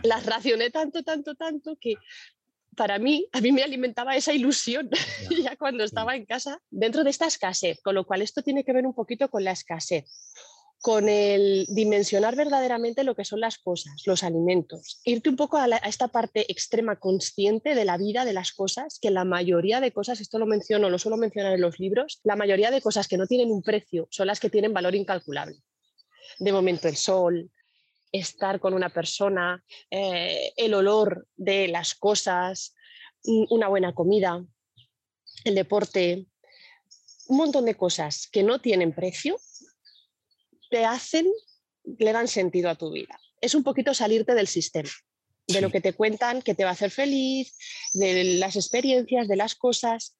[0.02, 1.96] Las racioné tanto, tanto, tanto que
[2.76, 4.88] para mí, a mí me alimentaba esa ilusión
[5.42, 8.72] ya cuando estaba en casa dentro de esta escasez, con lo cual esto tiene que
[8.72, 10.04] ver un poquito con la escasez
[10.80, 15.66] con el dimensionar verdaderamente lo que son las cosas, los alimentos, irte un poco a,
[15.66, 20.20] esta parte extrema consciente de la vida, de las cosas, que la mayoría de cosas,
[20.20, 23.26] esto lo menciono, lo suelo mencionar en los libros, la mayoría de cosas que no
[23.26, 25.56] tienen un precio son las que tienen valor incalculable.
[26.38, 27.50] De momento el sol,
[28.12, 32.75] estar con una persona, eh, el olor de las cosas,
[33.25, 34.44] una buena comida,
[35.44, 36.27] el deporte,
[37.27, 39.38] un montón de cosas que no tienen precio
[40.71, 41.27] te hacen,
[41.85, 43.18] le dan sentido a tu vida.
[43.40, 44.90] Es un poquito salirte del sistema,
[45.47, 47.57] de lo que te cuentan que te va a hacer feliz,
[47.94, 50.16] de las experiencias, de las cosas.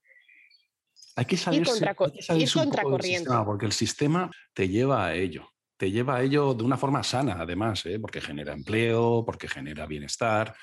[1.17, 3.31] Hay que salir contra, contracorriente.
[3.45, 5.51] porque el sistema te lleva a ello.
[5.79, 7.99] Te lleva a ello de una forma sana, además, ¿eh?
[7.99, 10.55] porque genera empleo, porque genera bienestar.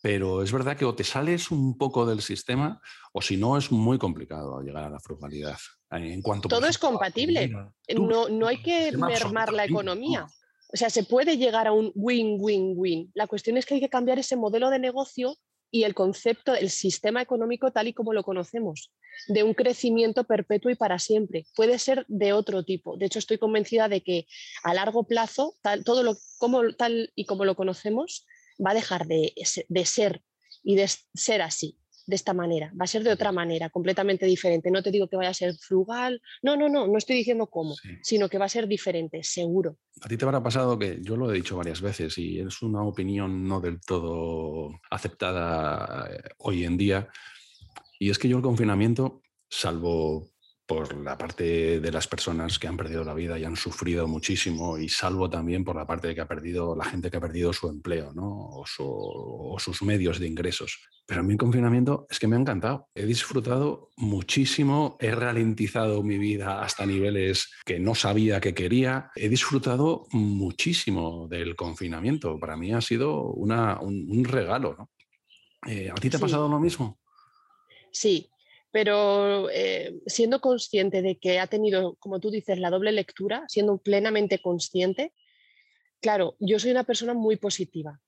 [0.00, 2.80] Pero es verdad que o te sales un poco del sistema
[3.12, 5.58] o si no es muy complicado llegar a la frugalidad.
[5.90, 7.50] En cuanto, Todo es compatible.
[7.98, 10.26] no, no hay que mermar la economía.
[10.72, 13.10] O sea, se puede llegar a un win-win-win.
[13.14, 15.36] La cuestión es que hay que cambiar ese modelo de negocio
[15.70, 18.92] y el concepto, el sistema económico tal y como lo conocemos,
[19.28, 21.46] de un crecimiento perpetuo y para siempre.
[21.54, 22.96] Puede ser de otro tipo.
[22.96, 24.26] De hecho, estoy convencida de que
[24.62, 28.26] a largo plazo, todo lo como, tal y como lo conocemos,
[28.64, 29.32] va a dejar de,
[29.68, 30.22] de ser
[30.62, 31.79] y de ser así
[32.10, 34.70] de esta manera, va a ser de otra manera, completamente diferente.
[34.70, 37.74] No te digo que vaya a ser frugal, no, no, no, no estoy diciendo cómo,
[38.02, 39.78] sino que va a ser diferente, seguro.
[40.02, 42.82] A ti te habrá pasado que yo lo he dicho varias veces y es una
[42.82, 47.08] opinión no del todo aceptada eh, hoy en día,
[47.98, 50.29] y es que yo el confinamiento, salvo
[50.70, 54.78] por la parte de las personas que han perdido la vida y han sufrido muchísimo,
[54.78, 57.52] y salvo también por la parte de que ha perdido la gente que ha perdido
[57.52, 58.62] su empleo ¿no?
[58.78, 60.78] o, sus medios de ingresos.
[61.08, 62.88] Pero a mí el confinamiento es que me ha encantado.
[62.94, 69.10] He disfrutado muchísimo, he ralentizado mi vida hasta niveles que no sabía que quería.
[69.16, 72.38] He disfrutado muchísimo del confinamiento.
[72.38, 74.76] Para mí ha sido una, un, regalo.
[74.78, 74.90] ¿no?
[75.66, 77.00] Eh, ¿A ti te ha pasado lo mismo?
[77.90, 78.30] Sí,
[78.70, 83.78] pero eh, siendo consciente de que ha tenido, como tú dices, la doble lectura, siendo
[83.78, 85.12] plenamente consciente,
[86.00, 88.00] claro, yo soy una persona muy positiva.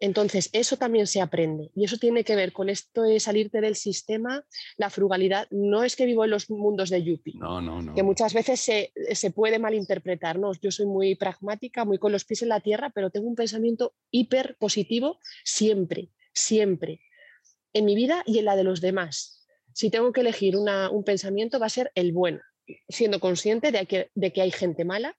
[0.00, 3.74] Entonces, eso también se aprende y eso tiene que ver con esto de salirte del
[3.74, 4.44] sistema,
[4.76, 5.48] la frugalidad.
[5.50, 7.94] No es que vivo en los mundos de Yuppie, no, no, no.
[7.94, 10.38] que muchas veces se, se puede malinterpretar.
[10.38, 10.52] ¿no?
[10.54, 13.94] Yo soy muy pragmática, muy con los pies en la tierra, pero tengo un pensamiento
[14.12, 17.00] hiper positivo siempre, siempre,
[17.72, 19.37] en mi vida y en la de los demás
[19.78, 22.40] si tengo que elegir un pensamiento va a ser el bueno,
[22.88, 25.16] siendo consciente de que, de que hay gente mala,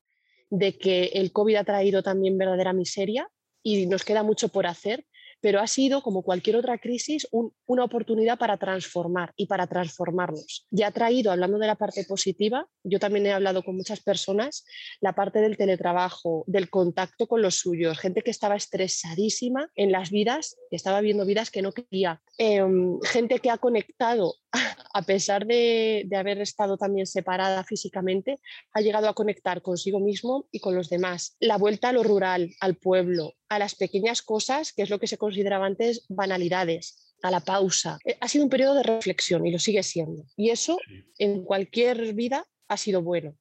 [0.49, 3.29] de que el COVID ha traído también verdadera miseria
[3.63, 5.05] y nos queda mucho por hacer,
[5.41, 7.27] pero ha sido, como cualquier otra crisis,
[7.65, 10.67] una oportunidad para transformar y para transformarnos.
[10.69, 14.65] Ya ha traído, hablando de la parte positiva, yo también he hablado con muchas personas,
[15.01, 20.09] la parte del teletrabajo, del contacto con los suyos, gente que estaba estresadísima en las
[20.09, 24.35] vidas, que estaba viendo vidas que no quería, em, gente que ha conectado,
[24.93, 28.39] a pesar de, de haber estado también separada físicamente,
[28.73, 31.35] ha llegado a conectar consigo mismo y con los demás.
[31.39, 35.07] La vuelta a lo rural, al pueblo, a las pequeñas cosas, que es lo que
[35.07, 37.99] se consideraba antes banalidades, a la pausa.
[38.05, 40.23] Eh, ha sido un periodo de reflexión y lo sigue siendo.
[40.37, 40.77] Y eso
[41.17, 43.35] en cualquier vida ha sido bueno.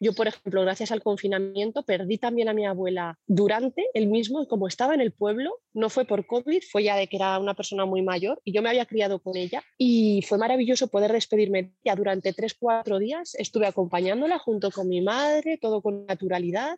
[0.00, 4.66] Yo, por ejemplo, gracias al confinamiento, perdí también a mi abuela durante el mismo, como
[4.68, 7.86] estaba en el pueblo, no fue por COVID, fue ya de que era una persona
[7.86, 11.94] muy mayor y yo me había criado con ella y fue maravilloso poder despedirme ya
[11.94, 13.34] durante tres, cuatro días.
[13.36, 16.76] Estuve acompañándola junto con mi madre, todo con naturalidad,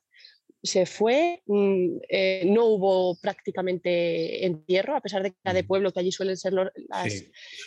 [0.62, 5.92] se fue, mm, eh, no hubo prácticamente entierro, a pesar de que era de pueblo,
[5.92, 6.54] que allí suelen ser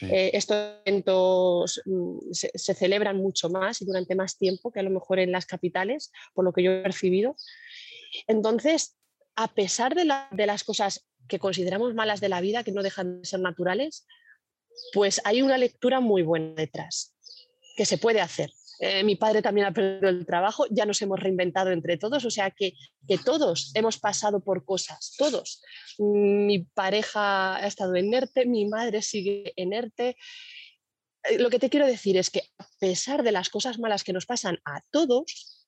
[0.01, 4.89] eh, estos eventos, mm, se, celebran mucho más y durante más tiempo que a lo
[4.89, 7.35] mejor en las capitales, por lo que yo he percibido.
[8.27, 8.97] Entonces,
[9.35, 13.21] a pesar de, de las cosas que consideramos malas de la vida, que no dejan
[13.21, 14.05] de ser naturales,
[14.93, 17.15] pues hay una lectura muy buena detrás,
[17.77, 18.51] que se puede hacer.
[18.79, 22.31] Eh, mi padre también ha perdido el trabajo, ya nos hemos reinventado entre todos, o
[22.31, 22.73] sea que,
[23.07, 25.61] que todos hemos pasado por cosas, todos.
[25.97, 30.15] Mi pareja ha estado en ERTE, mi madre sigue en ERTE.
[31.23, 34.13] Eh, lo que te quiero decir es que a pesar de las cosas malas que
[34.13, 35.67] nos pasan a todos,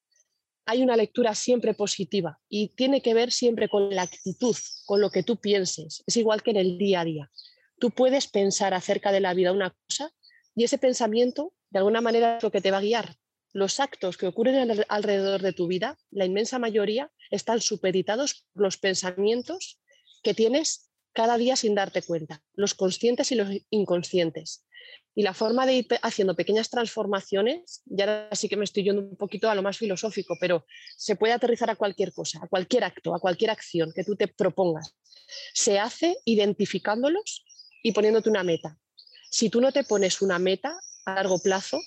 [0.65, 5.09] hay una lectura siempre positiva y tiene que ver siempre con la actitud, con lo
[5.09, 6.01] que tú pienses.
[6.07, 7.31] Es igual que en el día a día.
[7.77, 10.13] Tú puedes pensar acerca de la vida una cosa
[10.55, 13.15] y ese pensamiento de alguna manera es lo que te va a guiar.
[13.53, 18.77] Los actos que ocurren alrededor de tu vida, la inmensa mayoría, están supeditados por los
[18.77, 19.81] pensamientos
[20.23, 24.65] que tienes cada día sin darte cuenta, los conscientes y los inconscientes.
[25.13, 29.01] Y la forma de ir haciendo pequeñas transformaciones, ya ahora sí que me estoy yendo
[29.01, 32.85] un poquito a lo más filosófico, pero se puede aterrizar a cualquier cosa, a cualquier
[32.85, 34.95] acto, a cualquier acción que tú te propongas.
[35.53, 37.43] Se hace identificándolos
[37.83, 38.77] y poniéndote una meta.
[39.31, 41.79] Si tú no te pones una meta, a largo plazo,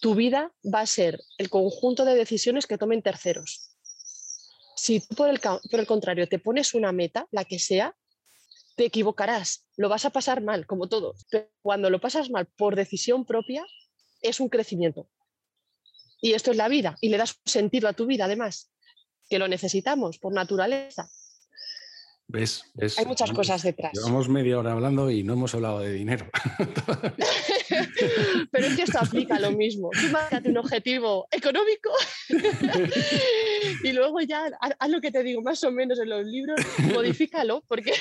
[0.00, 3.76] tu vida va a ser el conjunto de decisiones que tomen terceros.
[4.76, 7.96] Si tú, por el, por el contrario, te pones una meta, la que sea,
[8.76, 11.14] te equivocarás, lo vas a pasar mal, como todo.
[11.30, 13.64] Pero cuando lo pasas mal por decisión propia,
[14.20, 15.08] es un crecimiento.
[16.20, 18.72] Y esto es la vida, y le das sentido a tu vida, además,
[19.28, 21.08] que lo necesitamos por naturaleza.
[22.32, 22.64] ¿Ves?
[22.96, 23.92] Hay muchas cosas detrás.
[23.92, 26.26] Llevamos media hora hablando y no hemos hablado de dinero.
[28.52, 29.90] Pero es que esto aplica lo mismo.
[29.90, 31.90] Tú un objetivo económico
[33.82, 36.60] y luego ya haz lo que te digo más o menos en los libros,
[36.94, 37.94] modifícalo porque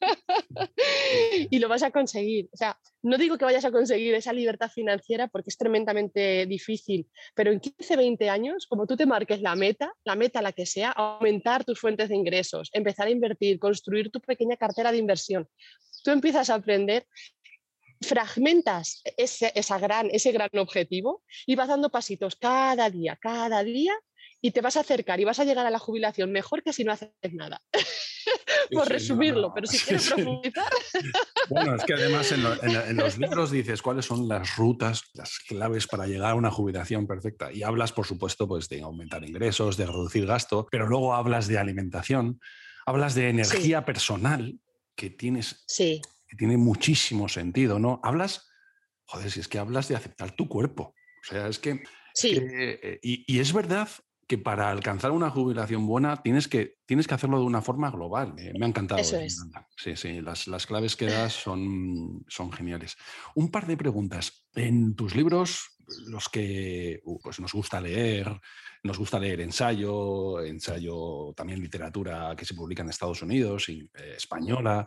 [1.50, 2.48] y lo vas a conseguir.
[2.52, 7.08] O sea, no digo que vayas a conseguir esa libertad financiera porque es tremendamente difícil,
[7.34, 10.66] pero en 15, 20 años, como tú te marques la meta, la meta la que
[10.66, 15.48] sea, aumentar tus fuentes de ingresos, empezar a invertir, construir tu pequeña cartera de inversión,
[16.02, 17.06] tú empiezas a aprender
[18.00, 23.94] fragmentas ese, esa gran, ese gran objetivo y vas dando pasitos cada día, cada día
[24.40, 26.84] y te vas a acercar y vas a llegar a la jubilación mejor que si
[26.84, 27.62] no haces nada.
[28.72, 30.72] por resumirlo, pero si quieres profundizar.
[31.50, 36.06] Bueno, es que además en, los libros dices cuáles son las rutas, las claves para
[36.06, 37.52] llegar a una jubilación perfecta.
[37.52, 41.58] Y hablas, por supuesto, pues, de aumentar ingresos, de reducir gasto, pero luego hablas de
[41.58, 42.40] alimentación,
[42.86, 44.58] hablas de energía personal,
[44.96, 46.00] que tienes sí.
[46.26, 48.00] que tiene muchísimo sentido, ¿no?
[48.02, 48.48] Hablas,
[49.04, 50.94] joder, si es que hablas de aceptar tu cuerpo.
[51.22, 51.82] O sea, es que.
[52.14, 52.38] Sí.
[52.40, 53.88] Eh, y, es verdad
[54.26, 58.34] que para alcanzar una jubilación buena tienes que, tienes que hacerlo de una forma global.
[58.34, 59.00] me ha encantado.
[59.00, 59.44] Eso es.
[59.76, 62.96] Sí, sí, las, las, claves que das son, son geniales.
[63.34, 64.46] Un par de preguntas.
[64.54, 65.74] En tus libros,
[66.06, 68.40] los que pues nos gusta leer,
[68.82, 74.14] nos gusta leer ensayo, ensayo también literatura que se publica en Estados Unidos, y, eh,
[74.16, 74.86] española.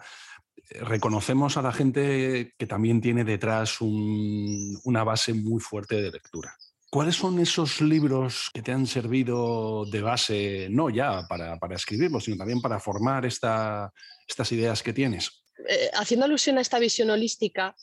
[0.81, 6.55] Reconocemos a la gente que también tiene detrás una base muy fuerte de lectura.
[6.97, 12.23] ¿Cuáles son esos libros que te han servido de base, no ya para, para escribirlos,
[12.23, 13.93] sino también para formar esta,
[14.27, 15.43] estas ideas que tienes?
[15.69, 17.75] Eh, haciendo alusión a esta visión holística,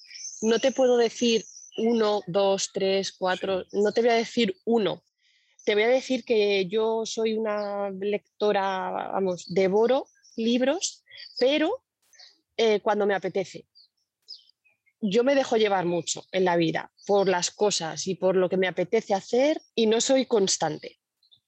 [0.42, 1.44] no te puedo decir
[1.76, 5.04] uno, dos, tres, cuatro, no te voy a decir uno.
[5.64, 11.04] Te voy a decir que yo soy una lectora, vamos, devoro libros,
[11.38, 11.84] pero
[12.56, 13.64] eh, cuando me apetece
[15.07, 18.57] yo me dejo llevar mucho en la vida por las cosas y por lo que
[18.57, 20.98] me apetece hacer y no soy constante,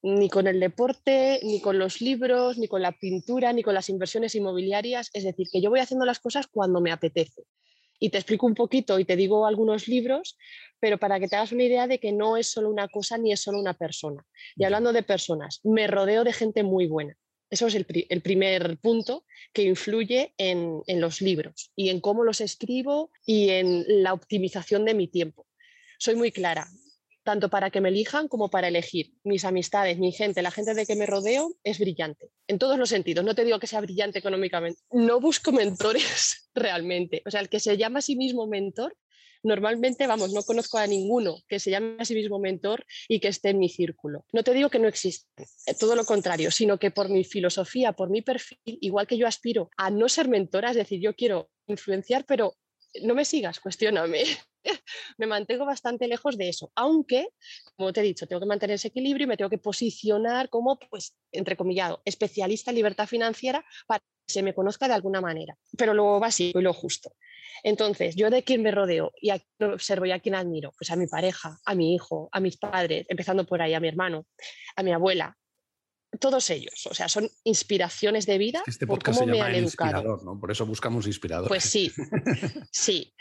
[0.03, 3.89] ni con el deporte, ni con los libros, ni con la pintura, ni con las
[3.89, 5.09] inversiones inmobiliarias.
[5.15, 7.45] Es decir, que yo voy haciendo las cosas cuando me apetece.
[7.99, 10.37] Y te explico un poquito y te digo algunos libros,
[10.79, 13.33] pero para que te hagas una idea de que no es solo una cosa ni
[13.33, 14.23] es solo una persona.
[14.55, 17.17] Y hablando de personas, me rodeo de gente muy buena.
[17.51, 17.85] Eso es el,
[18.23, 24.13] primer punto que influye en, los libros y en cómo los escribo y en la
[24.13, 25.47] optimización de mi tiempo.
[25.99, 26.67] Soy muy clara,
[27.23, 29.13] tanto para que me elijan como para elegir.
[29.23, 32.89] Mis amistades, mi gente, la gente de que me rodeo es brillante, en todos los
[32.89, 33.25] sentidos.
[33.25, 34.81] No te digo que sea brillante económicamente.
[34.91, 37.23] No busco mentores realmente.
[37.27, 38.97] O sea, el que se llama a sí mismo mentor
[39.47, 43.29] normalmente, vamos, no conozco a ninguno que se llame a sí mismo mentor y que
[43.29, 44.27] esté en mi círculo.
[44.33, 47.93] No te digo que no existe, eh, todo lo contrario, sino que por mi filosofía,
[47.93, 51.49] por mi perfil, igual que yo aspiro a no ser mentora, es decir, yo quiero
[51.67, 52.55] influenciar, pero
[53.03, 54.25] no me sigas, cuestióname.
[55.19, 57.29] me mantengo bastante lejos de eso, aunque,
[57.77, 60.79] como te he dicho, tengo que mantener ese equilibrio y me tengo que posicionar como,
[60.91, 65.95] pues, entrecomillado, especialista en libertad financiera para que se me conozca de alguna manera, pero
[65.95, 67.13] lo básico y lo justo.
[67.63, 70.91] Entonces, yo de quién me rodeo y a quién observo y a quién admiro, pues
[70.91, 74.27] a mi pareja, a mi hijo, a mis padres, empezando por ahí, a mi hermano,
[74.77, 75.37] a mi abuela,
[76.19, 80.21] todos ellos, o sea, son inspiraciones de vida este por cómo me han educado.
[80.25, 80.39] ¿no?
[80.39, 81.49] Por eso buscamos inspiradores.
[81.49, 81.93] Pues sí,
[82.71, 83.15] sí,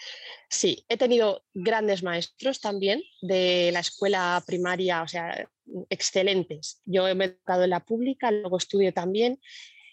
[0.49, 0.85] sí.
[0.87, 5.49] He tenido grandes maestros también de la escuela primaria, o sea,
[5.89, 6.81] excelentes.
[6.85, 9.39] Yo me he educado en la pública, luego estudié también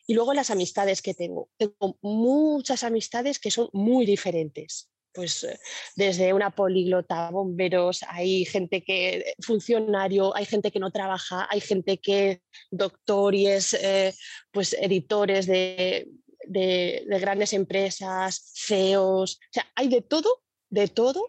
[0.07, 1.51] y luego las amistades que tengo.
[1.57, 4.92] Tengo muchas amistades que son muy diferentes.
[5.13, 5.59] Pues eh,
[5.97, 11.99] desde una políglota, bomberos, hay gente que funcionario, hay gente que no trabaja, hay gente
[11.99, 12.41] que
[12.71, 14.15] doctor y eh,
[14.51, 16.09] pues editores de,
[16.47, 21.29] de, de grandes empresas, CEOs, o sea, hay de todo, de todo,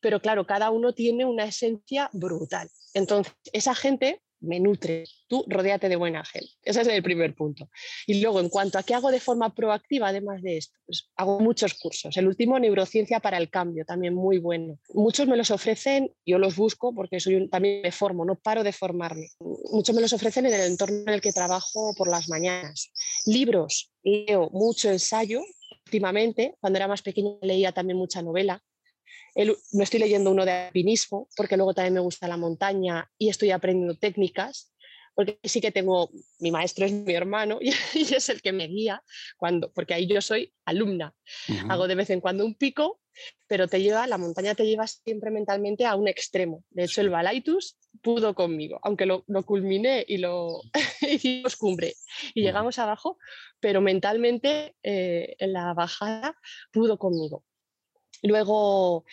[0.00, 2.68] pero claro, cada uno tiene una esencia brutal.
[2.94, 5.04] Entonces, esa gente me nutre.
[5.28, 6.50] Tú rodéate de buena gente.
[6.62, 7.70] Ese es el primer punto.
[8.06, 11.40] Y luego, en cuanto a qué hago de forma proactiva, además de esto, pues hago
[11.40, 12.16] muchos cursos.
[12.16, 14.78] El último, Neurociencia para el Cambio, también muy bueno.
[14.94, 18.72] Muchos me los ofrecen, yo los busco porque soy también me formo, no paro de
[18.72, 19.28] formarme.
[19.72, 22.92] Muchos me los ofrecen en el entorno en el que trabajo por las mañanas.
[23.26, 25.42] Libros, leo mucho ensayo.
[25.86, 28.62] Últimamente, cuando era más pequeña, leía también mucha novela
[29.34, 33.50] me estoy leyendo uno de alpinismo, porque luego también me gusta la montaña y estoy
[33.50, 34.72] aprendiendo técnicas,
[35.14, 37.70] porque sí que tengo, mi maestro es mi hermano y,
[38.14, 39.02] es el que me guía,
[39.36, 41.14] cuando, porque ahí yo soy alumna.
[41.68, 43.00] Hago de vez en cuando un pico,
[43.48, 46.64] pero te lleva, la montaña te lleva siempre mentalmente a un extremo.
[46.70, 50.62] De hecho, el Balaitus pudo conmigo, aunque lo, lo culminé y lo
[51.02, 51.94] hicimos cumbre
[52.34, 53.18] y llegamos abajo,
[53.60, 56.36] pero mentalmente eh, en la bajada
[56.72, 57.44] pudo conmigo.
[58.22, 59.04] Luego,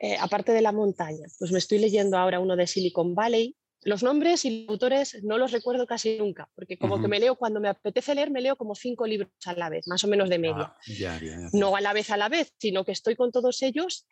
[0.00, 3.56] eh, aparte de la montaña, pues me estoy leyendo ahora uno de Silicon Valley,
[3.86, 7.36] los nombres y los autores no los recuerdo casi nunca, porque como que me leo,
[7.36, 10.28] cuando me apetece leer, me leo como cinco libros a la vez, más o menos
[10.28, 10.74] de media.
[10.74, 14.06] Ah, no a la vez a la vez, sino que estoy con todos ellos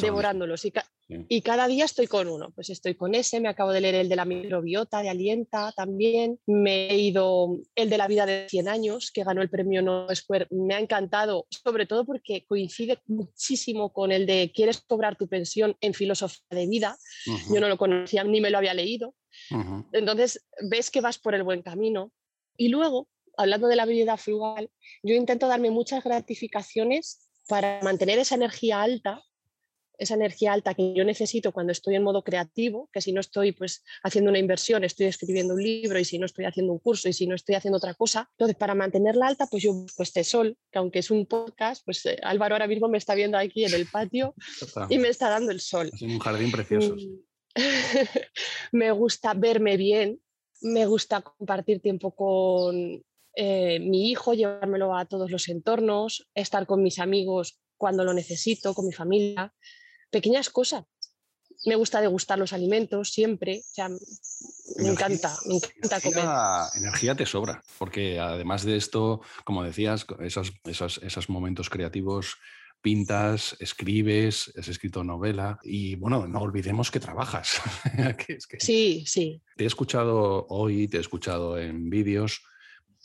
[0.00, 0.64] devorándolos.
[1.28, 2.52] Y, cada día estoy con uno.
[2.54, 6.38] Pues estoy con ese, me acabo de leer el de la microbiota, de Alienta también.
[6.46, 10.16] Me he ido el de la vida de 100 años, que ganó el premio Nobel
[10.16, 10.48] Square.
[10.50, 15.76] Me ha encantado, sobre todo porque coincide muchísimo con el de ¿Quieres cobrar tu pensión
[15.80, 16.96] en filosofía de vida?
[17.52, 19.14] Yo no lo conocía ni me lo había leído.
[19.92, 22.12] Entonces, ves que vas por el buen camino.
[22.56, 24.70] Y luego, hablando de la vida frugal,
[25.02, 29.22] yo intento darme muchas gratificaciones para mantener esa energía alta
[29.98, 33.52] esa energía alta que yo necesito cuando estoy en modo creativo, que si no estoy
[33.52, 37.08] pues haciendo una inversión, estoy escribiendo un libro y si no estoy haciendo un curso
[37.08, 38.28] y si no estoy haciendo otra cosa.
[38.32, 42.06] Entonces, para mantenerla alta, pues yo busco este sol, que aunque es un podcast, pues
[42.06, 44.34] eh, Álvaro ahora mismo me está viendo aquí en el patio
[44.88, 45.90] y me está dando el sol.
[45.92, 46.94] Es un jardín precioso.
[46.94, 47.27] Mm.
[48.72, 50.20] me gusta verme bien,
[50.60, 53.02] me gusta compartir tiempo con
[53.34, 58.74] eh, mi hijo, llevármelo a todos los entornos, estar con mis amigos cuando lo necesito,
[58.74, 59.52] con mi familia
[60.10, 60.84] pequeñas cosas.
[61.64, 63.62] Me gusta degustar los alimentos siempre.
[64.76, 66.24] me encanta, me encanta comer.
[66.76, 72.36] Energía te sobra, porque además de esto, como decías, esos, esos, esos momentos creativos
[72.80, 77.60] pintas, escribes, has escrito novela y bueno, no olvidemos que trabajas.
[78.58, 79.42] sí, sí.
[79.56, 82.42] Te he escuchado hoy, te he escuchado en vídeos.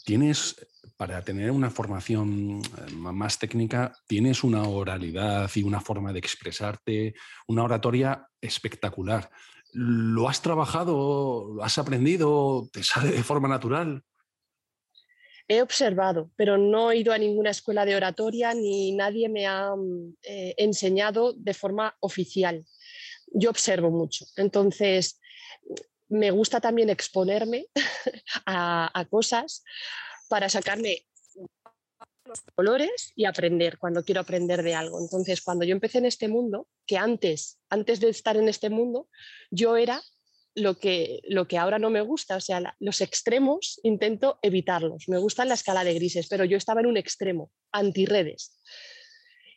[0.05, 0.55] ¿Tienes
[0.97, 7.15] para tener una formación eh, más técnica, tienes una oralidad y una forma de expresarte,
[7.47, 9.29] una oratoria espectacular.
[9.71, 11.55] ¿Lo has trabajado?
[11.55, 12.69] ¿Lo has aprendido?
[12.71, 14.03] ¿Te sale de forma natural?
[15.47, 19.75] He observado, pero no he ido a ninguna escuela de oratoria ni nadie me ha
[19.75, 22.65] mm, eh, enseñado de forma oficial.
[23.27, 24.25] Yo observo mucho.
[24.37, 25.19] Entonces,
[26.07, 27.67] me gusta también exponerme
[28.45, 29.63] a cosas
[30.29, 31.05] para sacarme
[32.25, 34.99] los colores y aprender cuando quiero aprender de algo.
[34.99, 39.09] Entonces, cuando yo empecé en este mundo, que antes, antes de estar en este mundo,
[39.51, 40.01] yo era
[40.55, 45.09] lo que, lo que ahora no me gusta, o sea, los extremos intento evitarlos.
[45.09, 48.59] Me gusta la escala de grises, pero yo estaba en un extremo, antirredes.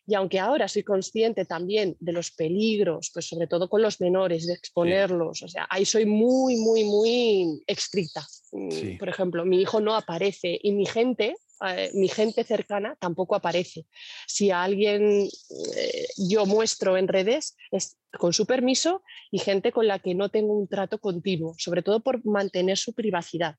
[0.09, 4.47] Y aunque ahora soy consciente también de los peligros, pues sobre todo con los menores,
[4.47, 8.25] de exponerlos, o sea, ahí soy muy, muy, muy estricta.
[8.53, 11.35] Mm, por ejemplo, mi hijo no aparece y mi gente,
[11.67, 13.87] eh, mi gente cercana tampoco aparece.
[14.27, 15.29] Si a alguien
[15.77, 20.31] eh, yo muestro en redes es con su permiso y gente con la que no
[20.31, 23.57] tengo un trato continuo, sobre todo por mantener su privacidad.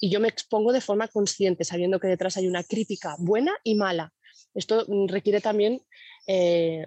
[0.00, 3.74] Y yo me expongo de forma consciente, sabiendo que detrás hay una crítica buena y
[3.74, 4.12] mala.
[4.54, 5.80] Esto mm, requiere también
[6.26, 6.84] eh,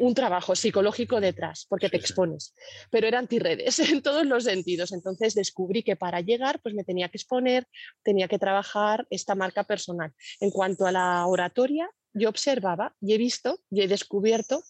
[0.00, 2.54] Un, trabajo psicológico detrás, porque te expones.
[2.90, 4.92] Pero era antirredes en todos los sentidos.
[4.92, 7.66] Entonces descubrí que para llegar, pues me tenía que exponer,
[8.02, 10.12] tenía que trabajar esta marca personal.
[10.40, 14.62] En cuanto a la oratoria, yo observaba y he visto y he descubierto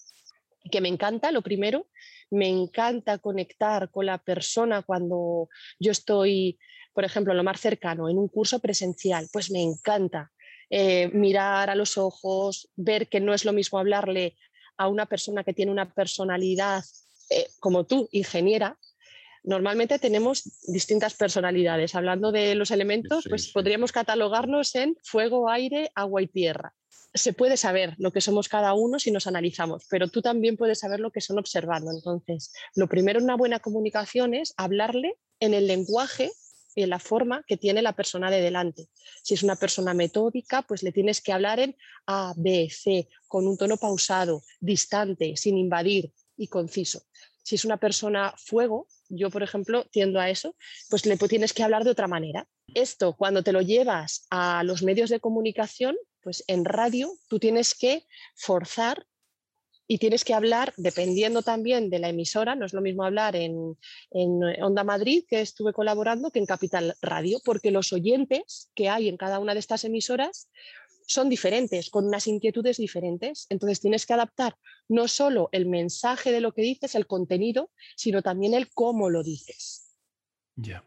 [0.70, 1.86] que me encanta, lo primero,
[2.30, 6.58] me encanta conectar con la persona cuando yo estoy,
[6.94, 10.32] por ejemplo, lo más cercano, en un curso presencial, pues me encanta
[10.70, 14.36] eh, mirar a los ojos, ver que no es lo mismo hablarle
[14.76, 16.84] a una persona que tiene una personalidad
[17.30, 18.78] eh, como tú, ingeniera.
[19.42, 21.94] Normalmente tenemos distintas personalidades.
[21.94, 26.74] Hablando de los elementos, pues podríamos catalogarnos en fuego, aire, agua y tierra.
[27.12, 30.78] Se puede saber lo que somos cada uno si nos analizamos, pero tú también puedes
[30.80, 31.90] saber lo que son observando.
[31.90, 36.32] Entonces, lo primero en una buena comunicación es hablarle en el lenguaje
[36.82, 38.88] en la forma que tiene la persona de delante.
[39.22, 43.46] Si es una persona metódica, pues le tienes que hablar en A, B, C, con
[43.46, 47.02] un tono pausado, distante, sin invadir y conciso.
[47.42, 50.56] Si es una persona fuego, yo por ejemplo tiendo a eso,
[50.88, 52.48] pues le tienes que hablar de otra manera.
[52.74, 57.74] Esto cuando te lo llevas a los medios de comunicación, pues en radio tú tienes
[57.74, 59.06] que forzar
[59.86, 63.76] y tienes que hablar, dependiendo también de la emisora, no es lo mismo hablar en,
[64.62, 69.16] Onda Madrid, que estuve colaborando, que en Capital Radio, porque los oyentes que hay en
[69.16, 70.48] cada una de estas emisoras
[71.06, 73.46] son diferentes, con unas inquietudes diferentes.
[73.50, 74.56] Entonces tienes que adaptar
[74.88, 79.22] no solo el mensaje de lo que dices, el contenido, sino también el cómo lo
[79.22, 79.94] dices.
[80.56, 80.82] Ya.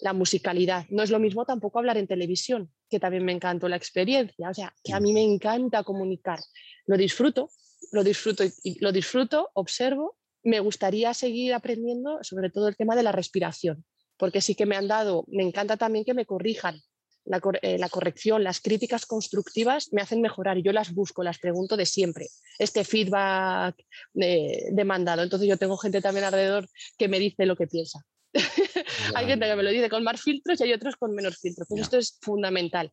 [0.00, 0.86] La musicalidad.
[0.90, 4.50] No es lo mismo tampoco hablar en televisión, que también me encantó la experiencia.
[4.50, 6.40] O sea, que a mí me encanta comunicar.
[6.86, 7.50] Lo disfruto,
[7.92, 10.16] lo disfruto y lo disfruto, observo.
[10.42, 13.84] Me gustaría seguir aprendiendo sobre todo el tema de la respiración,
[14.16, 16.80] porque sí que me han dado, me encanta también que me corrijan.
[17.24, 21.76] La, eh, corrección, las críticas constructivas me hacen mejorar y yo las busco, las pregunto
[21.76, 22.28] de siempre.
[22.58, 23.76] Este feedback
[24.18, 25.22] eh, demandado.
[25.22, 26.66] Entonces yo tengo gente también alrededor
[26.96, 28.02] que me dice lo que piensa.
[29.14, 31.68] hay gente que me lo dice con más filtros y hay otros con menos filtros.
[31.68, 32.90] Pues esto es fundamental.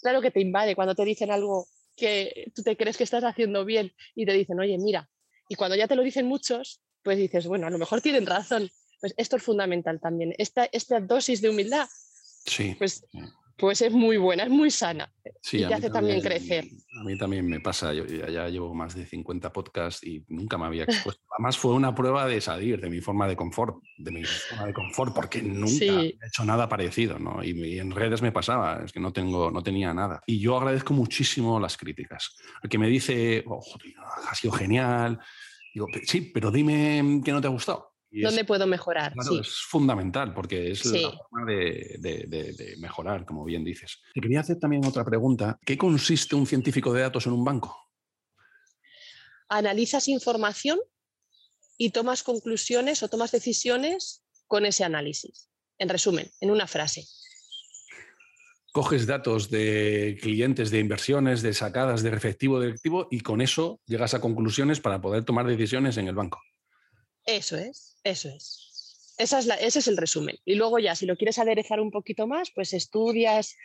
[0.00, 1.66] Claro que te invade cuando te dicen algo
[1.96, 5.08] que tú te crees que estás haciendo bien y te dicen, oye, mira,
[5.48, 8.70] y cuando ya te lo dicen muchos, pues dices, bueno, a lo mejor tienen razón.
[9.00, 10.34] Pues esto es fundamental también.
[10.38, 11.86] Esta, esta dosis de humildad,
[12.46, 12.74] sí.
[12.78, 13.04] pues,
[13.56, 15.12] pues es muy buena, es muy sana
[15.52, 16.64] y te hace también, crecer.
[17.00, 20.66] A mí también me pasa, yo ya, llevo más de 50 podcasts y nunca me
[20.66, 21.22] había expuesto.
[21.38, 23.76] Además fue una prueba de salir de mi forma de confort.
[23.98, 27.42] de mi zona de confort porque nunca he hecho nada parecido, ¿no?
[27.42, 30.22] Y, en redes me pasaba, es que no, tengo, no tenía nada.
[30.26, 32.36] Y yo agradezco muchísimo las críticas.
[32.62, 33.62] El que me dice, oh,
[34.28, 35.20] ha sido genial,
[35.72, 37.93] digo, sí, pero dime qué no te ha gustado.
[38.22, 39.12] ¿Dónde puedo mejorar?
[39.12, 43.98] Claro, es fundamental porque es la forma de, de, mejorar, como bien dices.
[44.12, 45.58] Te quería hacer también otra pregunta.
[45.64, 47.76] ¿Qué consiste un científico de datos en un banco?
[49.48, 50.78] Analizas información
[51.76, 55.50] y tomas conclusiones o tomas decisiones con ese análisis.
[55.78, 57.04] En resumen, en una frase.
[58.72, 64.14] Coges datos de clientes, de inversiones, de sacadas de efectivo directivo y con eso llegas
[64.14, 66.40] a conclusiones para poder tomar decisiones en el banco.
[67.24, 68.64] Eso es, eso es
[69.16, 70.38] ese es el resumen.
[70.44, 73.56] Y luego ya, si lo quieres aderezar un poquito más, pues estudias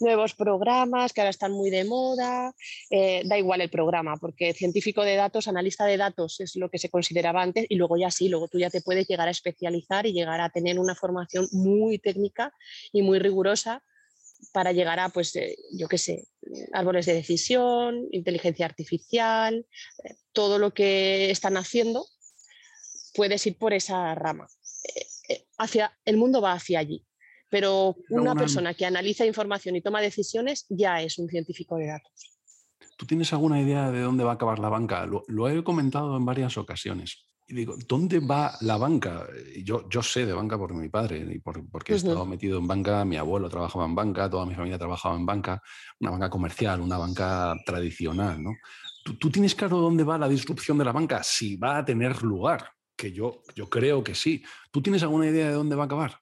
[0.00, 2.54] nuevos programas que ahora están muy de moda,
[2.90, 6.78] eh, da igual el programa, porque científico de datos, analista de datos es lo que
[6.78, 10.06] se consideraba antes y luego ya sí, luego tú ya te puedes llegar a especializar
[10.06, 12.52] y llegar a tener una formación muy técnica
[12.92, 13.82] y muy rigurosa
[14.52, 16.24] para llegar a, pues, eh, yo qué sé,
[16.72, 19.66] árboles de decisión, inteligencia artificial,
[20.04, 22.06] eh, todo lo que están haciendo,
[23.16, 24.46] puedes ir por esa rama.
[25.28, 27.04] Eh, hacia, el mundo va hacia allí.
[27.48, 32.38] Pero una, persona que analiza información y toma decisiones ya es un científico de datos.
[32.96, 35.06] ¿Tú tienes alguna idea de dónde va a acabar la banca?
[35.06, 37.28] Lo, he comentado en varias ocasiones.
[37.46, 39.28] Y digo, ¿dónde va la banca?
[39.62, 43.04] Yo, yo sé de banca por mi padre y porque he estado metido en banca,
[43.04, 45.62] mi abuelo trabajaba en banca, toda mi familia trabajaba en banca,
[46.00, 48.42] una banca comercial, una banca tradicional.
[48.42, 48.50] ¿no?
[49.04, 51.22] ¿Tú, ¿Tú, tienes claro dónde va la disrupción de la banca?
[51.22, 54.42] Si va a tener lugar que yo, yo creo que sí.
[54.70, 56.18] ¿Tú tienes alguna idea de dónde va a acabar?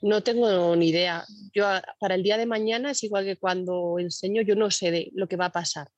[0.00, 1.24] No tengo ni idea.
[1.54, 1.66] Yo
[2.00, 5.28] para el día de mañana es igual que cuando enseño, yo no sé de lo
[5.28, 5.88] que va a pasar.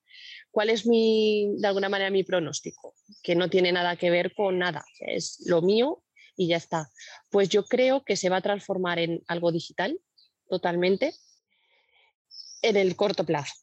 [0.51, 2.93] ¿Cuál es mi, de alguna manera, mi pronóstico?
[3.23, 4.85] Que no tiene nada que ver con nada.
[4.99, 6.03] Es lo mío
[6.37, 6.89] y ya está.
[7.31, 9.99] Pues yo creo que se va a transformar en algo digital
[10.47, 11.15] totalmente
[12.61, 13.53] en el corto plazo.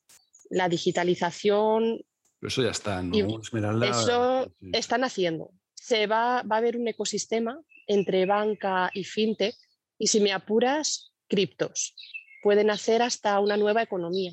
[0.51, 2.01] La digitalización.
[2.43, 3.41] eso ya está, ¿no?
[3.85, 5.53] Eso están haciendo
[5.83, 9.57] se va, va a haber un ecosistema entre banca y fintech
[9.99, 11.97] y si me apuras, criptos.
[12.43, 14.33] Pueden hacer hasta una nueva economía.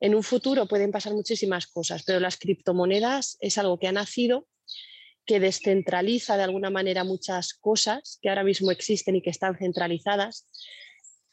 [0.00, 4.46] En un futuro pueden pasar muchísimas cosas, pero las criptomonedas es algo que ha nacido,
[5.26, 10.48] que descentraliza de alguna manera muchas cosas que ahora mismo existen y que están centralizadas.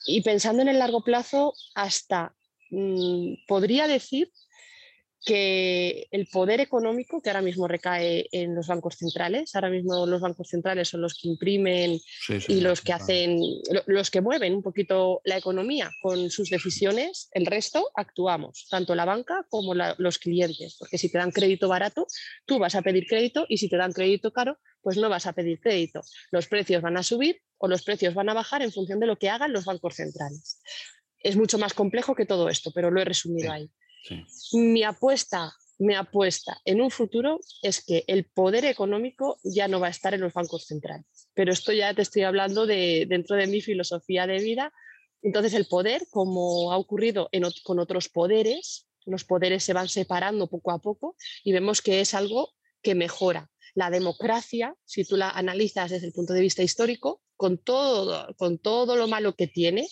[0.06, 2.36] Y pensando en el largo plazo, hasta
[2.72, 4.34] mm, podría decir
[5.26, 10.22] que el poder económico que ahora mismo recae en los bancos centrales, ahora mismo los
[10.22, 12.00] bancos centrales son los que imprimen
[12.48, 13.40] y los que hacen,
[13.88, 19.06] los que mueven un poquito la economía con sus decisiones, el resto actuamos, tanto la
[19.06, 22.08] banca como los clientes, porque si te dan crédito barato,
[22.46, 25.34] tú vas a pedir crédito y si te dan crédito caro, pues no vas a
[25.34, 26.02] pedir crédito.
[26.32, 29.18] Los precios van a subir o los precios van a bajar en función de lo
[29.18, 30.62] que hagan los bancos centrales.
[31.20, 33.70] Es mucho más complejo que todo esto, pero lo he resumido ahí.
[34.54, 39.88] Mi apuesta, mi apuesta en un futuro es que el poder económico ya no va
[39.88, 41.06] a estar en los bancos centrales.
[41.34, 44.74] Pero esto ya te estoy hablando de dentro de mi filosofía de vida.
[45.22, 47.30] Entonces el poder, como ha ocurrido
[47.64, 52.14] con otros poderes, los poderes se van separando poco a poco y vemos que es
[52.14, 53.50] algo que mejora.
[53.76, 58.58] La democracia, si tú la analizas desde el punto de vista histórico, con todo, con
[58.58, 59.88] todo lo malo que tiene,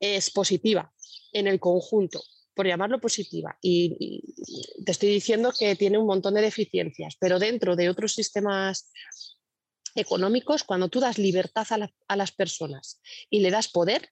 [0.00, 0.92] es positiva
[1.32, 2.22] en el conjunto
[2.58, 3.56] por llamarlo positiva.
[3.62, 4.20] Y,
[4.84, 8.90] te estoy diciendo que tiene un montón de deficiencias, pero dentro de otros sistemas
[9.94, 11.68] económicos, cuando tú das libertad
[12.08, 13.00] a, las personas
[13.30, 14.08] y le das poder,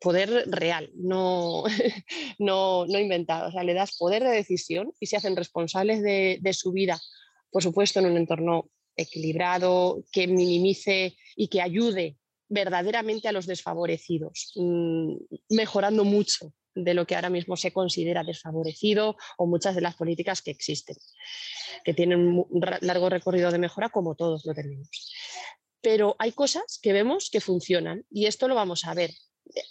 [0.00, 1.64] poder real, no,
[2.38, 6.38] no, no, inventado, o sea, le das poder de decisión y se hacen responsables de,
[6.40, 7.00] de su vida,
[7.50, 12.18] por supuesto, en un entorno equilibrado, que minimice y que ayude
[12.48, 15.16] verdaderamente a los desfavorecidos, mm,
[15.50, 20.42] mejorando mucho de lo que ahora mismo se considera desfavorecido o muchas de las políticas
[20.42, 20.96] que existen,
[21.84, 24.88] que tienen un largo recorrido de mejora como todos lo tenemos.
[25.80, 29.10] Pero hay cosas que vemos que funcionan y esto lo vamos a ver.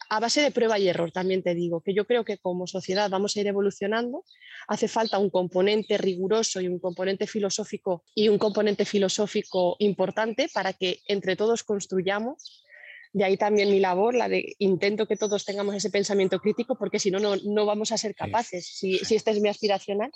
[0.09, 3.09] A base de prueba y error también te digo que yo creo que como sociedad
[3.09, 4.25] vamos a ir evolucionando,
[4.67, 10.73] hace falta un componente riguroso y un componente filosófico y un componente filosófico importante para
[10.73, 12.60] que entre todos construyamos
[13.13, 16.99] de ahí también mi labor, la de intento que todos tengamos ese pensamiento crítico, porque
[16.99, 20.11] si no, no vamos a ser capaces, si, si este es mi aspiracional.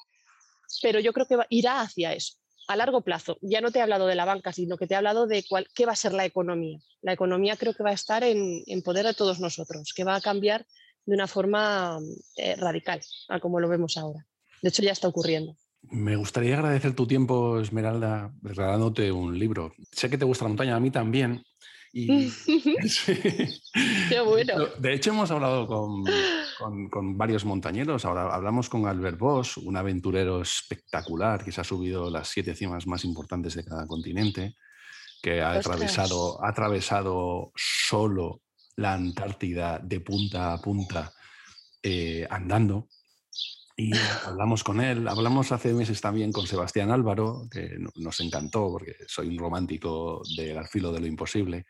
[0.81, 2.35] Pero yo creo que irá hacia eso,
[2.67, 3.37] a largo plazo.
[3.41, 5.67] Ya no te he hablado de la banca, sino que te he hablado de cuál,
[5.75, 6.79] qué va a ser la economía.
[7.01, 10.15] La economía creo que va a estar en, en poder de todos nosotros, que va
[10.15, 10.65] a cambiar
[11.05, 11.99] de una forma
[12.37, 14.25] eh, radical a como lo vemos ahora.
[14.61, 15.55] De hecho, ya está ocurriendo.
[15.91, 19.73] Me gustaría agradecer tu tiempo, Esmeralda, regalándote un libro.
[19.91, 21.43] Sé que te gusta la montaña, a mí también.
[21.97, 22.29] Y,
[24.09, 24.65] Qué bueno.
[24.77, 26.03] De hecho, hemos hablado con,
[26.89, 28.03] con, varios montañeros.
[28.03, 32.85] Ahora hablamos con Albert Bosch, un aventurero espectacular que se ha subido las siete cimas
[32.85, 34.57] más importantes de cada continente,
[35.23, 38.41] que ha atravesado, ha atravesado solo
[38.75, 41.13] la Antártida de punta a punta
[41.81, 42.89] eh, andando.
[43.77, 43.91] Y
[44.25, 49.27] hablamos con él, hablamos hace meses también con Sebastián Álvaro, que nos encantó porque soy
[49.27, 51.65] un romántico del alfilo de lo imposible.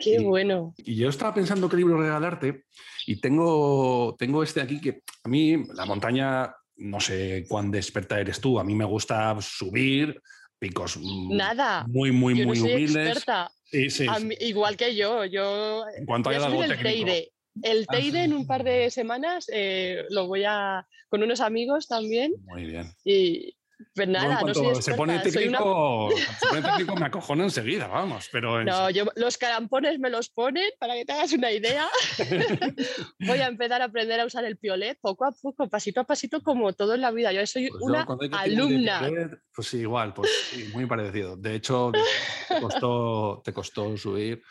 [0.00, 0.74] Qué bueno.
[0.78, 2.64] Y yo estaba pensando qué libro regalarte
[3.06, 8.40] y tengo, tengo este aquí que a mí la montaña, no sé cuán desperta eres
[8.40, 10.20] tú, a mí me gusta subir
[10.58, 10.98] picos
[11.30, 11.84] Nada.
[11.86, 13.24] muy, muy, muy humildes.
[14.40, 15.84] igual que yo, yo...
[15.96, 17.12] En cuanto haya algo técnico.
[17.62, 21.86] El Teide ah, en un par de semanas eh, lo voy a con unos amigos
[21.86, 22.32] también.
[22.46, 22.92] Muy bien.
[23.04, 23.56] Y
[23.94, 28.28] pues nada, no, soy se pone técnico, se pone técnico me acojono enseguida, vamos.
[28.32, 31.88] Pero No, yo los carampones me los ponen para que te hagas una idea.
[33.20, 36.42] voy a empezar a aprender a usar el piolet poco a poco, pasito a pasito,
[36.42, 37.32] como todo en la vida.
[37.32, 39.00] Yo soy pues una alumna.
[39.54, 41.36] pues sí, igual, pues sí, muy parecido.
[41.36, 41.92] De hecho,
[42.48, 44.42] te costó, te costó subir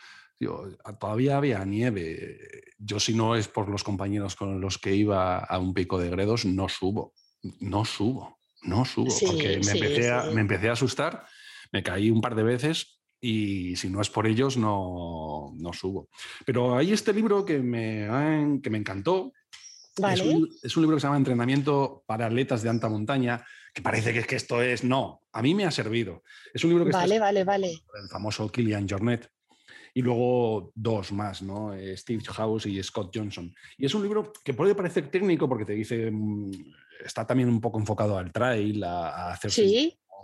[0.98, 2.38] todavía había nieve.
[2.78, 6.10] Yo si no es por los compañeros con los que iba a un pico de
[6.10, 7.14] Gredos, no subo.
[7.60, 8.38] No subo.
[8.62, 9.14] No subo.
[9.26, 11.26] porque me, empecé a, me empecé a asustar,
[11.70, 16.08] me caí un par de veces y si no es por ellos, no, no subo.
[16.44, 18.08] Pero hay este libro que me,
[18.62, 19.32] que me encantó.
[19.96, 23.80] Es, un, es, un, libro que se llama Entrenamiento para atletas de alta montaña, que
[23.80, 24.82] parece que, es que esto es...
[24.82, 26.24] No, a mí me ha servido.
[26.52, 27.68] Es un libro que vale, vale, vale.
[27.68, 29.30] el famoso Kilian Jornet
[29.94, 31.72] y luego dos más, ¿no?
[31.72, 33.54] Eh, Steve House y Scott Johnson.
[33.78, 36.50] Y es un libro que puede parecer técnico porque te dice, mm,
[37.04, 39.52] está también un poco enfocado al trail, a, hacer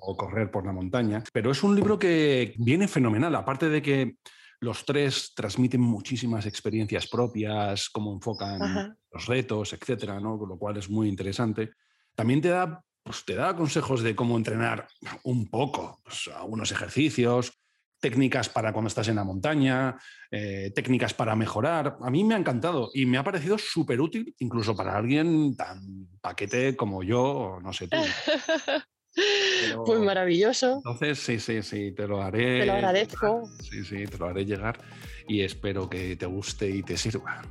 [0.03, 4.17] o correr por la montaña, pero es un libro que viene fenomenal, aparte de que
[4.61, 10.39] los tres transmiten muchísimas experiencias propias, cómo enfocan los retos, etcétera, ¿no?
[10.39, 11.71] Con lo cual es muy interesante.
[12.15, 14.89] También te da, pues, te da consejos de cómo entrenar
[15.23, 17.61] un poco, pues, algunos ejercicios,
[18.01, 19.97] técnicas para cuando estás en la montaña,
[20.31, 21.97] eh, técnicas para mejorar.
[22.01, 26.09] A mí me ha encantado y me ha parecido súper útil, incluso para alguien tan
[26.21, 27.99] paquete como yo, no sé tú.
[29.87, 30.77] pues maravilloso.
[30.77, 32.61] Entonces, sí, sí, sí, te lo haré.
[32.61, 33.43] Te lo agradezco.
[33.63, 34.81] Sí, sí, te lo haré llegar
[35.29, 37.43] y espero que te guste y te sirva.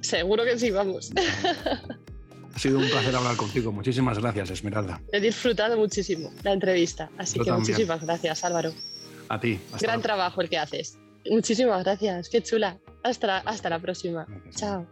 [0.00, 1.12] Seguro que sí, vamos.
[2.54, 3.70] Ha sido un placer hablar contigo.
[3.70, 4.98] Muchísimas gracias, Esmeralda.
[5.12, 8.72] He disfrutado muchísimo la entrevista, así que muchísimas gracias, Álvaro.
[9.28, 9.60] A ti.
[9.80, 10.98] Gran trabajo el que haces.
[11.30, 12.28] Muchísimas gracias.
[12.28, 12.78] Qué chula.
[13.02, 14.26] Hasta, hasta la próxima.
[14.50, 14.86] Chao.